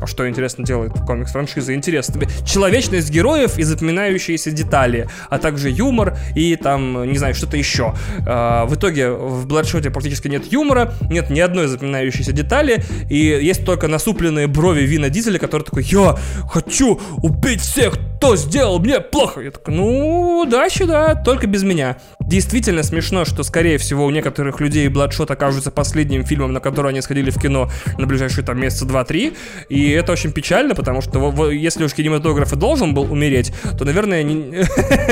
А 0.00 0.06
что, 0.06 0.28
интересно, 0.28 0.45
делает 0.58 0.92
комикс-франшиза 1.06 1.74
интересными? 1.74 2.28
Человечность 2.46 3.10
героев 3.10 3.58
и 3.58 3.62
запоминающиеся 3.62 4.50
детали, 4.50 5.08
а 5.28 5.38
также 5.38 5.70
юмор 5.70 6.16
и 6.34 6.56
там, 6.56 7.10
не 7.10 7.18
знаю, 7.18 7.34
что-то 7.34 7.56
еще. 7.56 7.94
А, 8.26 8.66
в 8.66 8.74
итоге 8.74 9.10
в 9.10 9.46
Бладшоте 9.46 9.90
практически 9.90 10.28
нет 10.28 10.50
юмора, 10.52 10.94
нет 11.10 11.30
ни 11.30 11.40
одной 11.40 11.66
запоминающейся 11.66 12.32
детали, 12.32 12.84
и 13.10 13.16
есть 13.16 13.64
только 13.64 13.88
насупленные 13.88 14.46
брови 14.46 14.82
Вина 14.82 15.08
Дизеля, 15.08 15.38
который 15.38 15.62
такой, 15.62 15.82
я 15.84 16.16
хочу 16.48 17.00
убить 17.18 17.60
всех, 17.60 17.98
кто 18.26 18.34
сделал 18.34 18.80
мне 18.80 18.98
плохо. 18.98 19.40
Я 19.40 19.52
такой, 19.52 19.72
ну, 19.72 20.44
да, 20.50 20.68
сюда, 20.68 21.14
только 21.14 21.46
без 21.46 21.62
меня. 21.62 21.98
Действительно 22.18 22.82
смешно, 22.82 23.24
что, 23.24 23.44
скорее 23.44 23.78
всего, 23.78 24.04
у 24.04 24.10
некоторых 24.10 24.60
людей 24.60 24.88
Бладшот 24.88 25.30
окажется 25.30 25.70
последним 25.70 26.24
фильмом, 26.24 26.52
на 26.52 26.58
который 26.58 26.90
они 26.90 27.00
сходили 27.02 27.30
в 27.30 27.40
кино 27.40 27.70
на 27.98 28.06
ближайшие 28.08 28.44
там 28.44 28.58
месяца 28.58 28.84
два-три, 28.84 29.34
и 29.68 29.90
это 29.90 30.10
очень 30.10 30.32
печально, 30.32 30.74
потому 30.74 31.02
что 31.02 31.52
если 31.52 31.84
уж 31.84 31.94
кинематограф 31.94 32.52
и 32.52 32.56
должен 32.56 32.94
был 32.94 33.04
умереть, 33.12 33.52
то, 33.78 33.84
наверное, 33.84 34.24
не... 34.24 34.64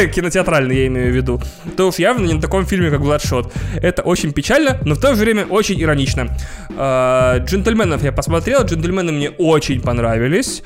кинотеатральный 0.12 0.76
я 0.76 0.86
имею 0.88 1.12
в 1.12 1.14
виду, 1.14 1.40
то 1.76 1.86
уж 1.86 2.00
явно 2.00 2.26
не 2.26 2.32
на 2.32 2.40
таком 2.40 2.66
фильме, 2.66 2.90
как 2.90 3.00
Bloodshot. 3.00 3.52
Это 3.76 4.02
очень 4.02 4.32
печально, 4.32 4.80
но 4.84 4.96
в 4.96 5.00
то 5.00 5.14
же 5.14 5.20
время 5.20 5.46
очень 5.46 5.80
иронично. 5.80 6.36
А, 6.76 7.38
джентльменов 7.38 8.02
я 8.02 8.10
посмотрел, 8.10 8.64
джентльмены 8.64 9.12
мне 9.12 9.30
очень 9.30 9.80
понравились 9.80 10.64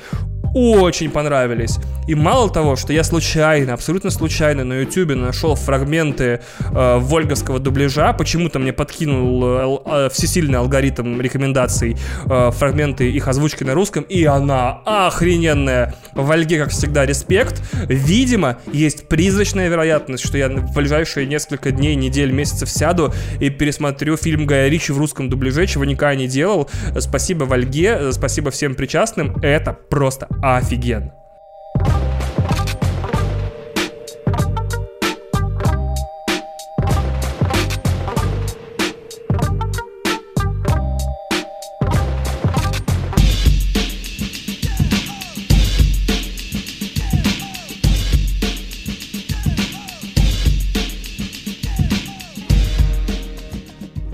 очень 0.58 1.10
понравились. 1.10 1.78
И 2.08 2.14
мало 2.14 2.50
того, 2.50 2.74
что 2.76 2.94
я 2.94 3.04
случайно, 3.04 3.74
абсолютно 3.74 4.10
случайно 4.10 4.64
на 4.64 4.80
YouTube 4.80 5.14
нашел 5.14 5.54
фрагменты 5.54 6.40
э, 6.70 6.98
вольговского 6.98 7.58
дубляжа, 7.58 8.14
почему-то 8.14 8.58
мне 8.58 8.72
подкинул 8.72 9.44
э, 9.44 9.78
э, 9.84 10.08
всесильный 10.10 10.58
алгоритм 10.58 11.20
рекомендаций 11.20 11.98
э, 12.24 12.50
фрагменты 12.50 13.10
их 13.10 13.28
озвучки 13.28 13.62
на 13.62 13.74
русском, 13.74 14.04
и 14.04 14.24
она 14.24 14.80
охрененная. 14.86 15.94
В 16.14 16.30
Ольге, 16.30 16.58
как 16.58 16.70
всегда, 16.70 17.04
респект. 17.04 17.62
Видимо, 17.86 18.56
есть 18.72 19.08
призрачная 19.08 19.68
вероятность, 19.68 20.26
что 20.26 20.38
я 20.38 20.48
в 20.48 20.74
ближайшие 20.74 21.26
несколько 21.26 21.72
дней, 21.72 21.94
недель, 21.94 22.32
месяцев 22.32 22.70
сяду 22.70 23.12
и 23.38 23.50
пересмотрю 23.50 24.16
фильм 24.16 24.46
Гая 24.46 24.70
Ричи 24.70 24.92
в 24.92 24.98
русском 24.98 25.28
дубляже, 25.28 25.66
чего 25.66 25.84
никогда 25.84 26.14
не 26.14 26.26
делал. 26.26 26.70
Спасибо 26.98 27.44
Вольге, 27.44 28.12
спасибо 28.12 28.50
всем 28.50 28.74
причастным. 28.74 29.36
Это 29.42 29.76
просто 29.90 30.26
офигенно. 30.56 31.12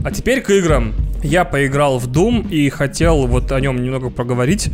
А 0.04 0.10
теперь 0.10 0.42
к 0.42 0.50
играм. 0.50 1.03
Я 1.24 1.46
поиграл 1.46 1.98
в 1.98 2.06
Doom 2.06 2.50
и 2.50 2.68
хотел 2.68 3.26
вот 3.26 3.50
о 3.50 3.58
нем 3.58 3.82
немного 3.82 4.10
поговорить. 4.10 4.70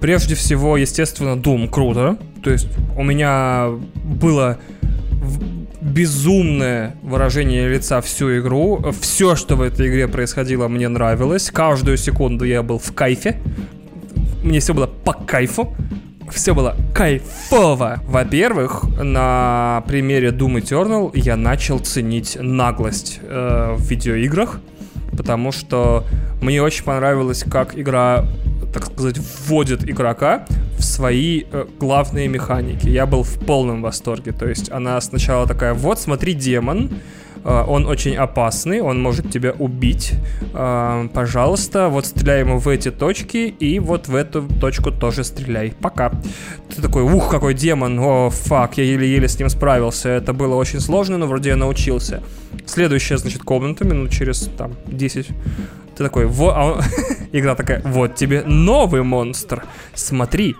Прежде 0.00 0.34
всего, 0.34 0.76
естественно, 0.76 1.34
Doom 1.34 1.68
круто. 1.70 2.18
То 2.42 2.50
есть 2.50 2.68
у 2.96 3.02
меня 3.02 3.70
было 4.04 4.58
безумное 5.80 6.96
выражение 7.02 7.68
лица 7.70 8.02
всю 8.02 8.38
игру. 8.38 8.84
Все, 9.00 9.34
что 9.34 9.56
в 9.56 9.62
этой 9.62 9.88
игре 9.88 10.06
происходило, 10.06 10.68
мне 10.68 10.88
нравилось. 10.88 11.50
Каждую 11.50 11.96
секунду 11.96 12.44
я 12.44 12.62
был 12.62 12.78
в 12.78 12.92
кайфе. 12.92 13.40
Мне 14.42 14.60
все 14.60 14.74
было 14.74 14.86
по 14.86 15.14
кайфу. 15.14 15.74
Все 16.30 16.54
было 16.54 16.76
кайфово. 16.94 18.02
Во-первых, 18.06 18.84
на 19.02 19.82
примере 19.86 20.28
Doom 20.28 20.60
Eternal 20.60 21.10
я 21.14 21.36
начал 21.36 21.78
ценить 21.78 22.36
наглость 22.40 23.20
э, 23.22 23.74
в 23.74 23.82
видеоиграх, 23.88 24.60
потому 25.16 25.52
что 25.52 26.04
мне 26.40 26.62
очень 26.62 26.84
понравилось, 26.84 27.44
как 27.48 27.78
игра 27.78 28.26
так 28.74 28.86
сказать, 28.86 29.18
вводит 29.18 29.88
игрока 29.88 30.46
в 30.76 30.82
свои 30.82 31.44
э, 31.50 31.64
главные 31.78 32.26
механики. 32.26 32.88
Я 32.88 33.06
был 33.06 33.22
в 33.22 33.38
полном 33.38 33.82
восторге. 33.82 34.32
То 34.32 34.48
есть 34.48 34.70
она 34.70 35.00
сначала 35.00 35.46
такая, 35.46 35.74
вот, 35.74 36.00
смотри, 36.00 36.34
демон, 36.34 36.90
он 37.44 37.86
очень 37.86 38.16
опасный, 38.16 38.80
он 38.80 39.02
может 39.02 39.30
тебя 39.30 39.52
убить. 39.52 40.14
Э, 40.54 41.08
пожалуйста, 41.12 41.88
вот 41.88 42.06
стреляй 42.06 42.40
ему 42.40 42.58
в 42.58 42.68
эти 42.68 42.90
точки, 42.90 43.54
и 43.60 43.78
вот 43.78 44.08
в 44.08 44.14
эту 44.14 44.48
точку 44.60 44.90
тоже 44.90 45.24
стреляй. 45.24 45.74
Пока. 45.80 46.12
Ты 46.74 46.82
такой, 46.82 47.02
ух, 47.02 47.30
какой 47.30 47.54
демон, 47.54 47.98
о, 47.98 48.30
фак, 48.30 48.78
я 48.78 48.84
еле-еле 48.84 49.28
с 49.28 49.38
ним 49.38 49.48
справился. 49.48 50.08
Это 50.08 50.32
было 50.32 50.54
очень 50.54 50.80
сложно, 50.80 51.18
но 51.18 51.26
вроде 51.26 51.50
я 51.50 51.56
научился. 51.56 52.22
Следующая, 52.66 53.18
значит, 53.18 53.42
комната, 53.42 53.84
минут 53.84 54.10
через 54.10 54.48
там 54.56 54.74
10 54.86 55.28
ты 55.94 56.04
такой, 56.04 56.26
во... 56.26 56.50
а 56.50 56.64
он... 56.72 56.80
игра 57.32 57.54
такая, 57.54 57.80
вот 57.84 58.14
тебе 58.14 58.42
новый 58.42 59.02
монстр, 59.02 59.64
смотри. 59.94 60.56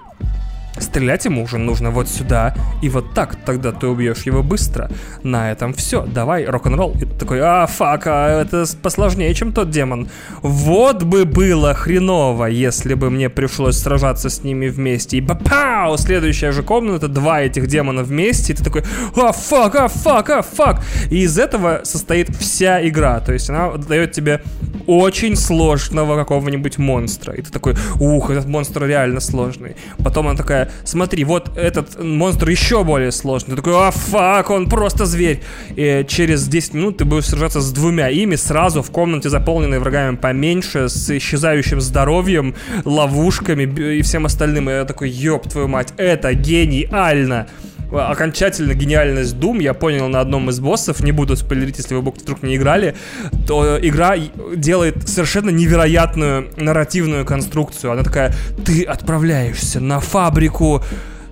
Стрелять 0.79 1.25
ему 1.25 1.45
уже 1.45 1.59
нужно 1.59 1.91
вот 1.91 2.09
сюда 2.09 2.55
и 2.83 2.89
вот 2.89 3.15
так, 3.15 3.37
тогда 3.37 3.71
ты 3.71 3.87
убьешь 3.87 4.23
его 4.23 4.43
быстро. 4.43 4.91
На 5.23 5.53
этом 5.53 5.73
все, 5.73 6.05
давай, 6.05 6.45
рок-н-ролл. 6.47 6.95
И 6.97 7.05
ты 7.05 7.15
такой, 7.15 7.41
а, 7.41 7.67
фак, 7.67 8.07
а 8.07 8.43
это 8.43 8.65
посложнее, 8.83 9.33
чем 9.35 9.53
тот 9.53 9.71
демон. 9.71 10.09
Вот 10.43 11.05
бы 11.05 11.25
было 11.25 11.75
хреново, 11.75 12.47
если 12.47 12.95
бы 12.95 13.11
мне 13.11 13.31
пришлось 13.31 13.79
сражаться 13.79 14.29
с 14.29 14.43
ними 14.43 14.69
вместе. 14.69 15.19
И 15.19 15.21
бапау, 15.21 15.97
следующая 15.97 16.51
же 16.51 16.65
комната, 16.65 17.07
два 17.07 17.43
этих 17.43 17.69
демона 17.69 18.03
вместе, 18.03 18.53
и 18.53 18.57
ты 18.57 18.65
такой, 18.65 18.83
а, 19.17 19.31
fuck, 19.31 19.77
а, 19.77 19.89
fuck, 19.89 20.31
а, 20.31 20.43
fuck. 20.43 20.83
И 21.11 21.23
из 21.23 21.39
этого 21.39 21.83
состоит 21.85 22.35
вся 22.37 22.87
игра, 22.87 23.21
то 23.21 23.33
есть 23.33 23.49
она 23.49 23.73
дает 23.77 24.11
тебе 24.13 24.43
очень 24.87 25.37
сложного 25.37 26.17
какого-нибудь 26.17 26.79
монстра. 26.79 27.35
И 27.35 27.43
ты 27.43 27.51
такой, 27.51 27.77
ух, 28.01 28.31
этот 28.31 28.47
монстр 28.47 28.85
реально 28.85 29.21
сложный. 29.21 29.77
Потом 30.03 30.29
она 30.29 30.37
такая, 30.37 30.64
смотри, 30.85 31.25
вот 31.25 31.57
этот 31.57 32.03
монстр 32.03 32.49
еще 32.49 32.85
более 32.85 33.13
сложный. 33.13 33.51
Ты 33.51 33.57
такой, 33.57 33.75
а 33.75 33.91
fuck, 33.91 34.51
он 34.51 34.69
просто 34.69 35.07
зверь. 35.07 35.43
И 35.77 36.05
через 36.09 36.47
10 36.47 36.75
минут 36.75 36.99
ты 36.99 37.05
будешь 37.05 37.27
сражаться 37.27 37.61
с 37.61 37.73
двумя 37.73 38.09
ими 38.09 38.37
сразу 38.37 38.83
в 38.83 38.91
комнате, 38.91 39.29
заполненной 39.29 39.79
врагами 39.79 40.17
поменьше, 40.17 40.89
с 40.89 41.11
исчезающим 41.11 41.81
здоровьем, 41.81 42.55
ловушками 42.85 43.65
и 43.99 44.03
всем 44.03 44.27
остальным. 44.27 44.71
И 44.71 44.73
я 44.73 44.85
такой, 44.85 45.11
ёб 45.11 45.49
твою 45.49 45.69
мать, 45.69 45.93
это 45.97 46.33
гениально 46.35 47.47
окончательно 47.99 48.75
гениальность 48.75 49.35
Doom 49.35 49.63
я 49.63 49.75
понял 49.75 50.09
на 50.09 50.21
одном 50.21 50.51
из 50.51 50.61
боссов, 50.61 51.01
не 51.01 51.13
буду 51.13 51.37
спойлерить, 51.37 51.79
если 51.79 51.95
вы 51.95 52.01
вдруг 52.03 52.43
не 52.43 52.57
играли, 52.57 52.95
то 53.47 53.79
игра 53.81 54.17
делает 54.55 55.09
совершенно 55.09 55.51
невероятную 55.51 56.51
нарративную 56.57 57.25
конструкцию. 57.25 57.93
Она 57.93 58.03
такая, 58.03 58.35
ты 58.65 58.85
отправляешься 58.85 59.81
на 59.81 60.01
фабрику 60.01 60.83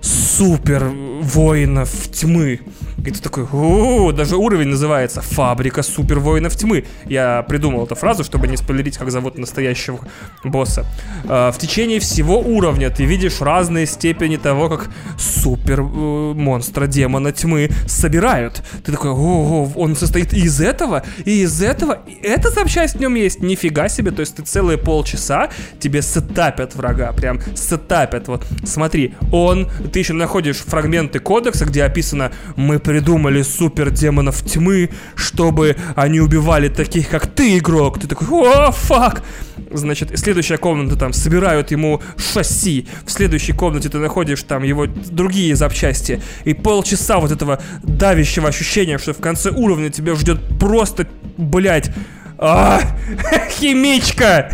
супер 0.01 0.83
воинов 1.21 1.89
тьмы. 2.11 2.59
И 3.05 3.11
ты 3.11 3.19
такой, 3.19 3.45
о, 3.51 4.13
даже 4.13 4.37
уровень 4.37 4.69
называется 4.69 5.21
«Фабрика 5.21 5.83
супер 5.83 6.19
воинов 6.19 6.55
тьмы». 6.55 6.85
Я 7.05 7.43
придумал 7.43 7.85
эту 7.85 7.95
фразу, 7.95 8.23
чтобы 8.23 8.47
не 8.47 8.55
спойлерить, 8.55 8.97
как 8.97 9.11
зовут 9.11 9.37
настоящего 9.37 9.99
босса. 10.45 10.85
А, 11.25 11.51
в 11.51 11.57
течение 11.57 11.99
всего 11.99 12.39
уровня 12.39 12.89
ты 12.89 13.03
видишь 13.03 13.41
разные 13.41 13.87
степени 13.87 14.37
того, 14.37 14.69
как 14.69 14.89
супер 15.17 15.81
э, 15.81 15.83
монстра 15.83 16.87
демона 16.87 17.33
тьмы 17.33 17.69
собирают. 17.87 18.63
Ты 18.85 18.93
такой, 18.93 19.11
о, 19.11 19.69
он 19.75 19.97
состоит 19.97 20.33
из 20.33 20.61
этого, 20.61 21.03
и 21.25 21.41
из 21.41 21.61
этого, 21.61 21.99
и 22.07 22.13
эта 22.25 22.51
запчасть 22.51 22.95
в 22.95 22.99
нем 23.01 23.15
есть. 23.15 23.41
Нифига 23.41 23.89
себе, 23.89 24.11
то 24.11 24.21
есть 24.21 24.37
ты 24.37 24.43
целые 24.43 24.77
полчаса 24.77 25.49
тебе 25.79 26.01
сетапят 26.01 26.75
врага, 26.75 27.11
прям 27.11 27.41
сетапят. 27.53 28.29
Вот 28.29 28.45
смотри, 28.63 29.13
он, 29.33 29.69
ты 29.91 29.99
еще 29.99 30.13
находишь 30.13 30.57
фрагменты 30.57 31.19
кодекса, 31.19 31.65
где 31.65 31.83
описано 31.83 32.31
«Мы 32.55 32.79
придумали 32.93 33.41
супер 33.41 33.89
демонов 33.89 34.43
тьмы, 34.43 34.91
чтобы 35.15 35.75
они 35.95 36.19
убивали 36.19 36.69
таких, 36.69 37.09
как 37.09 37.25
ты, 37.25 37.57
игрок». 37.57 37.99
Ты 37.99 38.07
такой 38.07 38.27
«О, 38.27 38.71
фак!» 38.71 39.23
Значит, 39.71 40.11
следующая 40.19 40.59
комната 40.59 40.95
там 40.95 41.11
собирают 41.11 41.71
ему 41.71 42.03
шасси. 42.17 42.85
В 43.03 43.11
следующей 43.11 43.53
комнате 43.53 43.89
ты 43.89 43.97
находишь 43.97 44.43
там 44.43 44.61
его 44.61 44.85
другие 44.85 45.55
запчасти. 45.55 46.21
И 46.43 46.53
полчаса 46.53 47.17
вот 47.17 47.31
этого 47.31 47.59
давящего 47.81 48.49
ощущения, 48.49 48.99
что 48.99 49.13
в 49.13 49.17
конце 49.17 49.49
уровня 49.49 49.89
тебя 49.89 50.13
ждет 50.13 50.39
просто, 50.59 51.07
блядь, 51.37 51.89
а, 52.45 52.81
химичка 53.49 54.49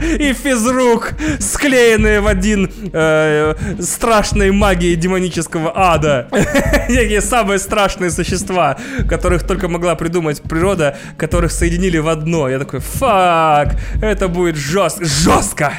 и 0.18 0.32
физрук, 0.32 1.12
склеенные 1.38 2.22
в 2.22 2.26
один 2.26 2.70
э, 2.92 3.54
страшной 3.78 4.50
магией 4.50 4.96
демонического 4.96 5.72
ада. 5.74 6.28
Некие 6.88 7.20
самые 7.20 7.58
страшные 7.58 8.10
существа, 8.10 8.78
которых 9.06 9.46
только 9.46 9.68
могла 9.68 9.96
придумать 9.96 10.40
природа, 10.40 10.96
которых 11.18 11.52
соединили 11.52 11.98
в 11.98 12.08
одно. 12.08 12.48
Я 12.48 12.58
такой, 12.58 12.80
фак, 12.80 13.76
это 14.00 14.28
будет 14.28 14.56
жест 14.56 15.04
жестко. 15.04 15.74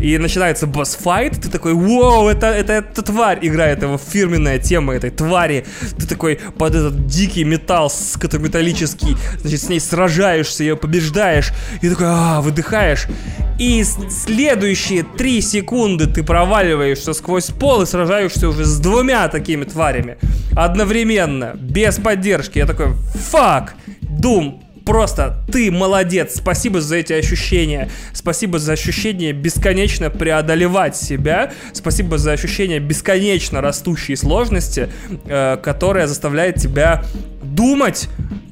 И 0.00 0.16
начинается 0.16 0.66
босс-файт, 0.66 1.42
ты 1.42 1.50
такой, 1.50 1.74
вау, 1.74 2.28
это, 2.28 2.46
это, 2.46 2.72
это 2.72 3.02
тварь 3.02 3.38
играет, 3.42 3.82
его 3.82 3.98
фирменная 3.98 4.58
тема 4.58 4.94
этой 4.94 5.10
твари. 5.10 5.66
Ты 5.98 6.06
такой 6.06 6.40
под 6.58 6.74
этот 6.74 7.06
дикий 7.06 7.44
металл, 7.44 7.92
металлический, 8.32 9.16
значит, 9.40 9.60
с 9.60 9.68
ней 9.68 9.78
сражаешься, 9.78 10.64
ее 10.64 10.76
побеждаешь, 10.80 11.52
и 11.82 11.88
такой, 11.88 12.06
а, 12.08 12.40
выдыхаешь. 12.40 13.06
И 13.58 13.84
следующие 13.84 15.02
три 15.02 15.42
секунды 15.42 16.06
ты 16.06 16.22
проваливаешься 16.22 17.12
сквозь 17.12 17.46
пол 17.46 17.82
и 17.82 17.86
сражаешься 17.86 18.48
уже 18.48 18.64
с 18.64 18.78
двумя 18.78 19.28
такими 19.28 19.64
тварями. 19.64 20.16
Одновременно, 20.56 21.52
без 21.54 21.96
поддержки. 21.96 22.58
Я 22.58 22.66
такой, 22.66 22.94
фак, 23.30 23.74
Дум, 24.00 24.62
просто 24.84 25.42
ты 25.50 25.70
молодец, 25.70 26.34
спасибо 26.36 26.80
за 26.80 26.96
эти 26.96 27.12
ощущения, 27.12 27.90
спасибо 28.12 28.58
за 28.58 28.72
ощущение 28.72 29.32
бесконечно 29.32 30.10
преодолевать 30.10 30.96
себя, 30.96 31.52
спасибо 31.72 32.18
за 32.18 32.32
ощущение 32.32 32.80
бесконечно 32.80 33.60
растущей 33.60 34.16
сложности, 34.16 34.88
э, 35.26 35.56
которая 35.62 36.06
заставляет 36.06 36.56
тебя 36.56 37.04
думать 37.42 38.08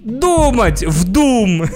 думать 0.09 0.83
в 0.85 1.05
дум. 1.05 1.64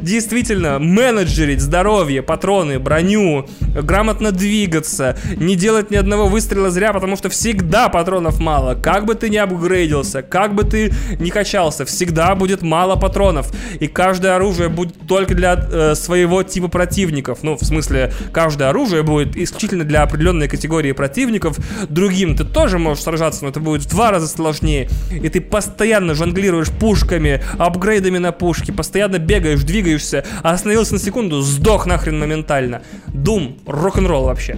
Действительно, 0.00 0.78
менеджерить 0.78 1.60
здоровье, 1.60 2.22
патроны, 2.22 2.78
броню, 2.78 3.46
грамотно 3.60 4.32
двигаться, 4.32 5.18
не 5.36 5.56
делать 5.56 5.90
ни 5.90 5.96
одного 5.96 6.28
выстрела 6.28 6.70
зря, 6.70 6.92
потому 6.92 7.16
что 7.16 7.28
всегда 7.28 7.88
патронов 7.90 8.40
мало. 8.40 8.74
Как 8.74 9.04
бы 9.04 9.14
ты 9.14 9.28
ни 9.28 9.36
апгрейдился, 9.36 10.22
как 10.22 10.54
бы 10.54 10.64
ты 10.64 10.92
ни 11.18 11.28
качался, 11.28 11.84
всегда 11.84 12.34
будет 12.42 12.62
мало 12.62 12.96
патронов. 12.96 13.52
И 13.78 13.86
каждое 13.86 14.34
оружие 14.34 14.68
будет 14.68 14.94
только 15.06 15.32
для 15.32 15.54
э, 15.54 15.94
своего 15.94 16.42
типа 16.42 16.66
противников. 16.66 17.44
Ну, 17.44 17.54
в 17.54 17.64
смысле, 17.64 18.12
каждое 18.32 18.68
оружие 18.68 19.04
будет 19.04 19.36
исключительно 19.36 19.84
для 19.84 20.02
определенной 20.02 20.48
категории 20.48 20.90
противников. 20.90 21.56
Другим 21.88 22.36
ты 22.36 22.44
тоже 22.44 22.78
можешь 22.78 23.04
сражаться, 23.04 23.44
но 23.44 23.50
это 23.50 23.60
будет 23.60 23.82
в 23.82 23.88
два 23.88 24.10
раза 24.10 24.26
сложнее. 24.26 24.88
И 25.12 25.28
ты 25.28 25.40
постоянно 25.40 26.14
жонглируешь 26.14 26.70
пушками, 26.70 27.40
апгрейдами 27.58 28.18
на 28.18 28.32
пушки, 28.32 28.72
постоянно 28.72 29.18
бегаешь, 29.18 29.62
двигаешься, 29.62 30.24
а 30.42 30.50
остановился 30.50 30.94
на 30.94 30.98
секунду, 30.98 31.42
сдох 31.42 31.86
нахрен 31.86 32.18
моментально. 32.18 32.82
Дум, 33.06 33.56
рок-н-ролл 33.66 34.24
вообще. 34.24 34.56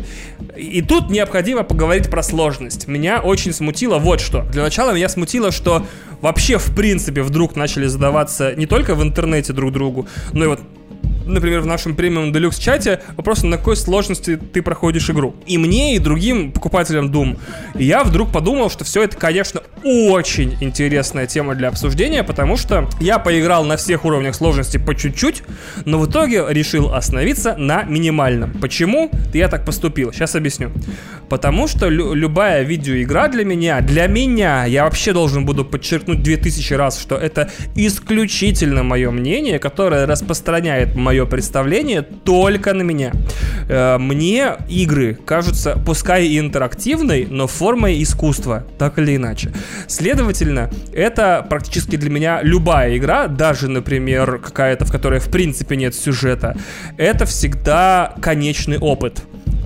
И 0.56 0.80
тут 0.80 1.10
необходимо 1.10 1.64
поговорить 1.64 2.08
про 2.08 2.22
сложность. 2.22 2.88
Меня 2.88 3.20
очень 3.20 3.52
смутило 3.52 3.98
вот 3.98 4.20
что. 4.20 4.42
Для 4.52 4.62
начала 4.62 4.92
меня 4.92 5.10
смутило, 5.10 5.52
что 5.52 5.84
вообще 6.20 6.58
в 6.58 6.74
принципе 6.74 7.22
вдруг 7.22 7.56
начали 7.56 7.73
задаваться 7.86 8.54
не 8.54 8.66
только 8.66 8.94
в 8.94 9.02
интернете 9.02 9.52
друг 9.52 9.72
другу, 9.72 10.06
но 10.32 10.44
и 10.44 10.48
вот 10.48 10.60
например, 11.26 11.60
в 11.60 11.66
нашем 11.66 11.94
премиум 11.94 12.32
Deluxe 12.32 12.60
чате 12.60 13.00
вопрос, 13.16 13.42
на 13.42 13.56
какой 13.58 13.76
сложности 13.76 14.36
ты 14.36 14.62
проходишь 14.62 15.08
игру. 15.10 15.34
И 15.46 15.58
мне, 15.58 15.96
и 15.96 15.98
другим 15.98 16.52
покупателям 16.52 17.10
Doom. 17.10 17.38
Я 17.74 18.04
вдруг 18.04 18.32
подумал, 18.32 18.70
что 18.70 18.84
все 18.84 19.02
это, 19.02 19.16
конечно, 19.16 19.62
очень 19.82 20.56
интересная 20.60 21.26
тема 21.26 21.54
для 21.54 21.68
обсуждения, 21.68 22.22
потому 22.24 22.56
что 22.56 22.88
я 23.00 23.18
поиграл 23.18 23.64
на 23.64 23.76
всех 23.76 24.04
уровнях 24.04 24.34
сложности 24.34 24.78
по 24.78 24.94
чуть-чуть, 24.94 25.42
но 25.84 25.98
в 25.98 26.10
итоге 26.10 26.44
решил 26.48 26.92
остановиться 26.94 27.54
на 27.56 27.82
минимальном. 27.84 28.52
Почему 28.60 29.10
я 29.32 29.48
так 29.48 29.64
поступил? 29.64 30.12
Сейчас 30.12 30.34
объясню. 30.34 30.70
Потому 31.28 31.68
что 31.68 31.88
лю- 31.88 32.14
любая 32.14 32.62
видеоигра 32.62 33.28
для 33.28 33.44
меня, 33.44 33.80
для 33.80 34.06
меня, 34.06 34.64
я 34.64 34.84
вообще 34.84 35.12
должен 35.12 35.44
буду 35.44 35.64
подчеркнуть 35.64 36.22
2000 36.22 36.74
раз, 36.74 37.00
что 37.00 37.16
это 37.16 37.50
исключительно 37.74 38.82
мое 38.82 39.10
мнение, 39.10 39.58
которое 39.58 40.06
распространяет 40.06 40.94
мое 40.94 41.13
мое 41.14 41.26
представление 41.26 42.02
только 42.02 42.74
на 42.74 42.82
меня. 42.82 43.12
Э, 43.68 43.98
мне 43.98 44.56
игры 44.68 45.14
кажутся, 45.14 45.78
пускай 45.86 46.26
и 46.26 46.40
интерактивной, 46.40 47.28
но 47.30 47.46
формой 47.46 48.02
искусства, 48.02 48.64
так 48.78 48.98
или 48.98 49.14
иначе. 49.14 49.52
Следовательно, 49.86 50.70
это 50.92 51.46
практически 51.48 51.96
для 51.96 52.10
меня 52.10 52.40
любая 52.42 52.96
игра, 52.96 53.28
даже, 53.28 53.68
например, 53.68 54.38
какая-то, 54.38 54.84
в 54.86 54.90
которой 54.90 55.20
в 55.20 55.30
принципе 55.30 55.76
нет 55.76 55.94
сюжета, 55.94 56.56
это 56.98 57.26
всегда 57.26 58.14
конечный 58.20 58.78
опыт. 58.78 59.22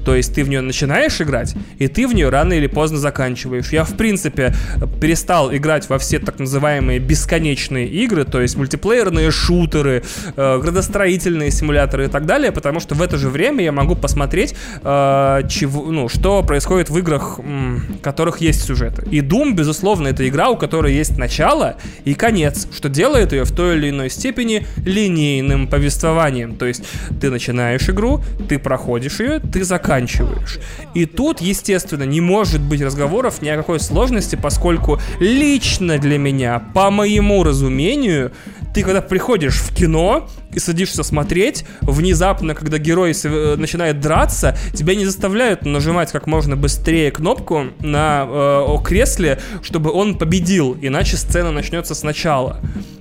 То 0.08 0.14
есть 0.14 0.34
ты 0.34 0.42
в 0.42 0.48
нее 0.48 0.62
начинаешь 0.62 1.20
играть, 1.20 1.54
и 1.78 1.86
ты 1.86 2.08
в 2.08 2.14
нее 2.14 2.30
рано 2.30 2.54
или 2.54 2.66
поздно 2.66 2.96
заканчиваешь. 2.96 3.68
Я, 3.72 3.84
в 3.84 3.94
принципе, 3.94 4.54
перестал 5.02 5.54
играть 5.54 5.86
во 5.90 5.98
все 5.98 6.18
так 6.18 6.38
называемые 6.38 6.98
бесконечные 6.98 7.86
игры, 7.86 8.24
то 8.24 8.40
есть 8.40 8.56
мультиплеерные 8.56 9.30
шутеры, 9.30 10.02
э, 10.34 10.60
градостроительные 10.62 11.50
симуляторы 11.50 12.06
и 12.06 12.08
так 12.08 12.24
далее, 12.24 12.52
потому 12.52 12.80
что 12.80 12.94
в 12.94 13.02
это 13.02 13.18
же 13.18 13.28
время 13.28 13.62
я 13.62 13.70
могу 13.70 13.96
посмотреть, 13.96 14.54
э, 14.82 15.42
чего, 15.50 15.92
ну, 15.92 16.08
что 16.08 16.42
происходит 16.42 16.88
в 16.88 16.96
играх, 16.96 17.38
м, 17.38 17.98
которых 18.00 18.38
есть 18.38 18.64
сюжеты. 18.64 19.06
И 19.10 19.20
Doom, 19.20 19.52
безусловно, 19.52 20.08
это 20.08 20.26
игра, 20.26 20.48
у 20.48 20.56
которой 20.56 20.94
есть 20.94 21.18
начало 21.18 21.76
и 22.06 22.14
конец, 22.14 22.66
что 22.74 22.88
делает 22.88 23.32
ее 23.34 23.44
в 23.44 23.52
той 23.52 23.76
или 23.76 23.90
иной 23.90 24.08
степени 24.08 24.66
линейным 24.86 25.68
повествованием. 25.68 26.56
То 26.56 26.64
есть 26.64 26.82
ты 27.20 27.28
начинаешь 27.28 27.86
игру, 27.90 28.22
ты 28.48 28.58
проходишь 28.58 29.20
ее, 29.20 29.40
ты 29.40 29.64
заканчиваешь 29.64 29.97
заканчиваешь. 29.98 30.58
И 30.94 31.06
тут, 31.06 31.40
естественно, 31.40 32.04
не 32.04 32.20
может 32.20 32.60
быть 32.60 32.80
разговоров 32.82 33.42
ни 33.42 33.48
о 33.48 33.56
какой 33.56 33.80
сложности, 33.80 34.36
поскольку 34.36 35.00
лично 35.20 35.98
для 35.98 36.18
меня, 36.18 36.62
по 36.74 36.90
моему 36.90 37.42
разумению, 37.42 38.32
ты 38.74 38.82
когда 38.82 39.00
приходишь 39.00 39.56
в 39.56 39.74
кино 39.74 40.28
и 40.52 40.58
садишься 40.58 41.02
смотреть, 41.02 41.64
внезапно, 41.80 42.54
когда 42.54 42.78
герой 42.78 43.12
э, 43.12 43.56
начинает 43.56 44.00
драться, 44.00 44.56
тебя 44.74 44.94
не 44.94 45.04
заставляют 45.04 45.64
нажимать 45.64 46.12
как 46.12 46.26
можно 46.26 46.56
быстрее 46.56 47.10
кнопку 47.10 47.64
на 47.80 48.26
э, 48.28 48.84
кресле, 48.84 49.40
чтобы 49.62 49.90
он 49.90 50.16
победил, 50.16 50.76
иначе 50.80 51.16
сцена 51.16 51.50
начнется 51.50 51.94
сначала. 51.94 52.60